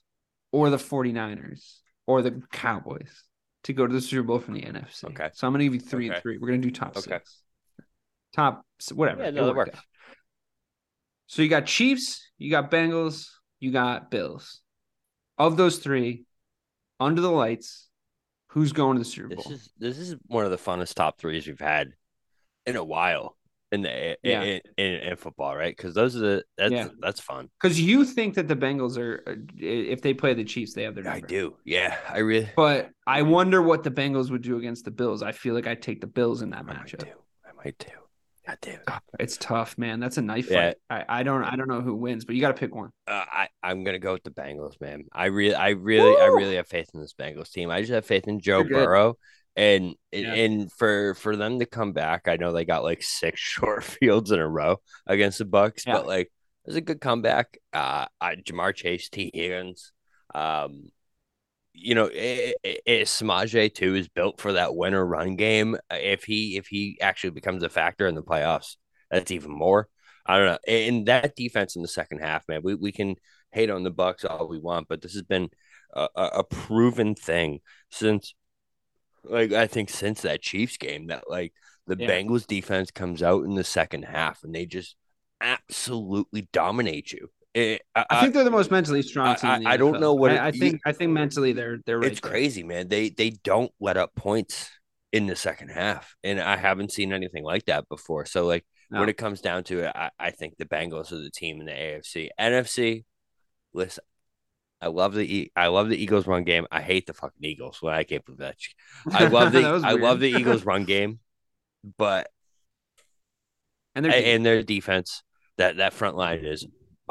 [0.53, 3.23] or the 49ers or the Cowboys
[3.65, 5.03] to go to the Super Bowl from the NFC.
[5.09, 5.31] Okay.
[5.33, 6.15] So I'm gonna give you three okay.
[6.15, 6.37] and three.
[6.37, 7.15] We're gonna do top okay.
[7.15, 7.41] six.
[8.33, 9.23] Top whatever.
[9.23, 9.79] Yeah, no, that works.
[11.33, 13.27] So you got Chiefs, you got Bengals,
[13.59, 14.61] you got Bills.
[15.39, 16.25] Of those three,
[16.99, 17.89] under the lights,
[18.49, 19.43] who's going to the Super Bowl?
[19.49, 21.93] This is this is one of the funnest top threes we've had
[22.67, 23.35] in a while
[23.71, 24.43] in the yeah.
[24.43, 25.75] in, in, in football, right?
[25.75, 26.89] Because those are the that's yeah.
[26.99, 27.49] that's fun.
[27.59, 30.93] Because you think that the Bengals are uh, if they play the Chiefs, they have
[30.93, 31.03] their.
[31.03, 31.17] Number.
[31.17, 32.51] I do, yeah, I really.
[32.55, 35.23] But I wonder what the Bengals would do against the Bills.
[35.23, 36.99] I feel like I take the Bills in that I matchup.
[36.99, 37.21] Might do.
[37.43, 38.02] I might do.
[38.45, 38.83] God damn it.
[39.19, 39.99] It's tough, man.
[39.99, 40.73] That's a knife yeah.
[40.89, 41.05] fight.
[41.09, 42.89] I, I don't I don't know who wins, but you got to pick one.
[43.07, 45.05] Uh, I I'm gonna go with the Bengals, man.
[45.13, 46.17] I really I really Woo!
[46.17, 47.69] I really have faith in this Bengals team.
[47.69, 49.15] I just have faith in Joe Burrow,
[49.55, 50.33] and yeah.
[50.33, 54.31] and for for them to come back, I know they got like six short fields
[54.31, 54.77] in a row
[55.07, 55.93] against the Bucs, yeah.
[55.93, 57.57] but like it was a good comeback.
[57.71, 59.93] Uh, I, Ja'Marr Chase, Tee Higgins,
[60.35, 60.89] um,
[61.73, 65.75] you know, it, it, it, Samaje too is built for that winner run game.
[65.75, 68.75] Uh, if he if he actually becomes a factor in the playoffs,
[69.11, 69.87] that's even more.
[70.25, 70.57] I don't know.
[70.67, 73.15] And that defense in the second half, man, we, we can
[73.51, 75.49] hate on the Bucs all we want, but this has been
[75.93, 77.59] a, a proven thing
[77.91, 78.33] since,
[79.23, 81.53] like I think since that Chiefs game that like
[81.87, 82.07] The Yeah.
[82.07, 84.95] Bengals defense comes out in the second half and they just
[85.41, 87.29] absolutely dominate you.
[87.55, 89.51] Eh, it- I, I think they're the most mentally strong I- team.
[89.51, 90.81] in the I- I don't know what I, it- I you- think.
[90.85, 92.11] I think mentally they're they're right.
[92.11, 92.31] it's there.
[92.31, 92.87] crazy, man.
[92.87, 94.69] They they don't let up points
[95.11, 98.25] in the second half, and I haven't seen anything like that before.
[98.25, 98.99] So like No.
[98.99, 101.67] when it comes down to it, I, I think the Bengals are the team in
[101.67, 102.29] the AFC.
[102.39, 103.03] NFC,
[103.73, 104.03] listen,
[104.81, 106.65] I love the I love the Eagles run game.
[106.71, 107.79] I hate the fucking Eagles.
[107.81, 108.55] Well, I can't believe that.
[109.11, 110.29] I love the I love the.
[110.31, 111.19] Eagles run game,
[111.99, 112.27] but
[113.93, 114.13] and deep.
[114.15, 115.21] and their defense
[115.57, 116.65] that that front line is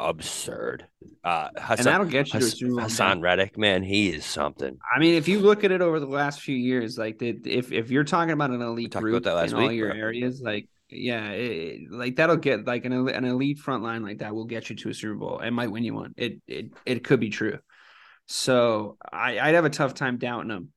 [0.09, 0.85] absurd.
[1.23, 2.79] Uh, and Haason, that'll get you to a Hass- Super Bowl.
[2.81, 4.77] Haason Reddick, man, he is something.
[4.95, 7.71] I mean, if you look at it over the last few years, like the, if
[7.71, 9.97] if you're talking about an elite group about that last in all your bro.
[9.99, 14.35] areas, like yeah, it, like that'll get like an an elite front line like that
[14.35, 15.39] will get you to a Super Bowl.
[15.39, 16.13] It might win you one.
[16.17, 17.59] It it it could be true.
[18.27, 20.69] So I I'd have a tough time doubting them.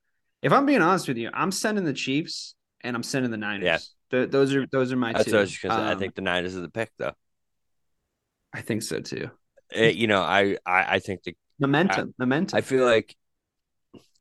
[0.43, 3.65] If I'm being honest with you, I'm sending the Chiefs and I'm sending the Niners.
[3.65, 3.79] Yeah.
[4.11, 5.33] Th- those are those are my That's two.
[5.33, 5.81] what I was just gonna say.
[5.89, 7.13] I Um, think the Niners is the pick, though.
[8.57, 9.31] I think so too.
[9.73, 12.57] Eh, you know, I, I I think the Momentum, momentum.
[12.57, 13.15] I feel like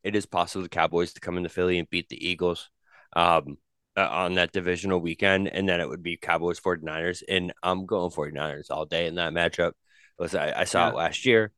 [0.04, 2.70] it is possible the Cowboys to come into Philly and beat the Eagles
[3.16, 3.58] um,
[3.98, 7.24] uh, on that divisional weekend, and then it would be Cowboys 49ers.
[7.28, 9.72] And I'm going 49ers all day in that matchup.
[10.20, 10.92] Listen, I, I saw Yeah.
[10.92, 11.52] it last year.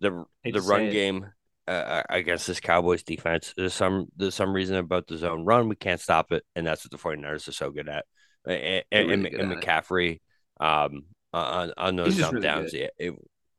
[0.00, 0.92] The Hate the run it.
[0.92, 1.26] game
[1.66, 5.68] uh, against this Cowboys defense, there's some there's some reason about the zone run.
[5.68, 8.04] We can't stop it, and that's what the 49ers are so good at.
[8.46, 9.60] And, and, really and, good and at.
[9.60, 10.20] McCaffrey
[10.60, 12.78] um, on, on those He's just dump really downs, good.
[12.80, 13.14] yeah, it,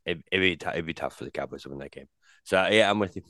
[0.05, 2.07] it, it'd, be t- it'd be tough for the Cowboys to win that game.
[2.43, 3.23] So yeah, I'm with you.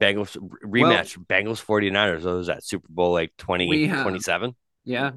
[0.00, 1.18] Bengals rematch.
[1.26, 2.24] Bengals 49ers.
[2.24, 4.54] What was that Super Bowl like 20, We have- 27?
[4.84, 5.12] Yeah.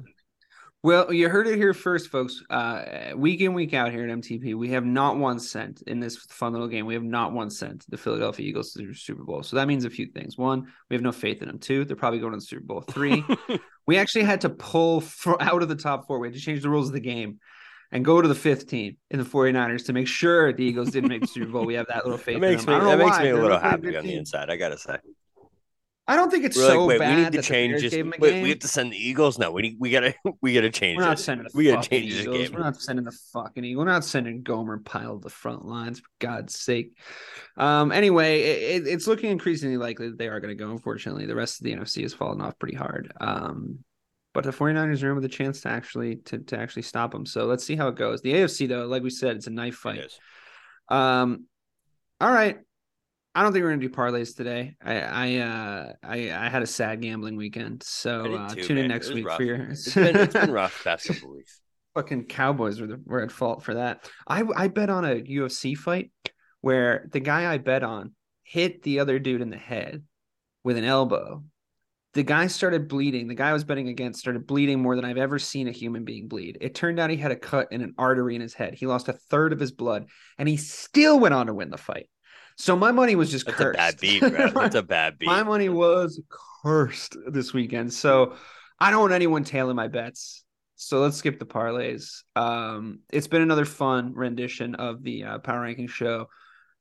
[0.82, 2.42] Well, you heard it here first, folks.
[2.50, 6.18] Uh, week in, week out here at MTP, we have not one cent in this
[6.18, 6.84] fun little game.
[6.84, 9.42] We have not one cent the Philadelphia Eagles to the Super Bowl.
[9.42, 10.36] So that means a few things.
[10.36, 11.58] One, we have no faith in them.
[11.58, 12.82] Two, they're probably going to the Super Bowl.
[12.82, 13.24] Three,
[13.86, 16.18] we actually had to pull for, out of the top four.
[16.18, 17.38] We had to change the rules of the game
[17.94, 21.08] and go to the fifth team in the 49ers to make sure the Eagles didn't
[21.08, 21.64] make the Super Bowl.
[21.64, 22.34] We have that little faith.
[22.34, 24.50] That makes me that makes me a little happy on the inside.
[24.50, 24.98] I gotta say.
[26.06, 27.16] I don't think it's We're so like, wait, bad.
[27.16, 27.90] we need to change this.
[27.90, 29.38] gave 'em a Wait, we have to send the Eagles.
[29.38, 31.24] No, we need, we gotta we gotta change We're not this.
[31.24, 32.52] sending the We gotta change this game.
[32.52, 33.86] We're not sending the fucking Eagles.
[33.86, 36.92] We're not sending Gomer Pyle to the front lines for God's sake.
[37.56, 37.90] Um.
[37.90, 40.70] Anyway, it, it- it's looking increasingly likely that they are going to go.
[40.72, 43.10] Unfortunately, the rest of the NFC has fallen off pretty hard.
[43.18, 43.78] Um.
[44.34, 47.24] But the 49ers are in with a chance to actually to, to actually stop them.
[47.24, 48.20] So let's see how it goes.
[48.20, 50.12] The AFC though, like we said, it's a knife fight.
[50.88, 51.46] Um,
[52.20, 52.58] all right.
[53.36, 54.76] I don't think we're gonna do parlays today.
[54.82, 58.88] I I uh I I had a sad gambling weekend, so uh, too, tune in
[58.88, 59.38] next week rough.
[59.38, 59.56] for your.
[59.56, 61.60] It's been it's been rough past couple weeks.
[61.94, 64.08] Fucking Cowboys were the, were at fault for that.
[64.26, 66.12] I I bet on a UFC fight
[66.60, 68.12] where the guy I bet on
[68.44, 70.04] hit the other dude in the head
[70.62, 71.42] with an elbow.
[72.14, 73.26] The guy started bleeding.
[73.26, 76.04] The guy I was betting against started bleeding more than I've ever seen a human
[76.04, 76.58] being bleed.
[76.60, 78.74] It turned out he had a cut in an artery in his head.
[78.74, 80.06] He lost a third of his blood,
[80.38, 82.08] and he still went on to win the fight.
[82.56, 83.74] So my money was just That's cursed.
[83.74, 84.48] a bad beat, bro.
[84.54, 85.26] That's a bad beat.
[85.26, 86.20] My money was
[86.62, 87.92] cursed this weekend.
[87.92, 88.34] So
[88.78, 90.44] I don't want anyone tailing my bets.
[90.76, 92.22] So let's skip the parlays.
[92.36, 96.28] Um, it's been another fun rendition of the uh, Power Ranking Show.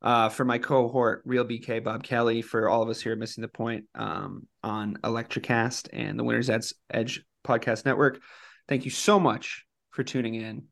[0.03, 3.47] Uh, for my cohort, Real BK Bob Kelly, for all of us here Missing the
[3.47, 8.21] Point um, on Electricast and the Winner's Edge, Edge Podcast Network.
[8.67, 10.63] Thank you so much for tuning in.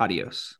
[0.00, 0.56] Adios.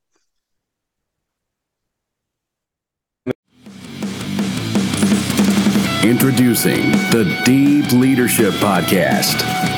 [6.03, 9.78] Introducing the Deep Leadership Podcast.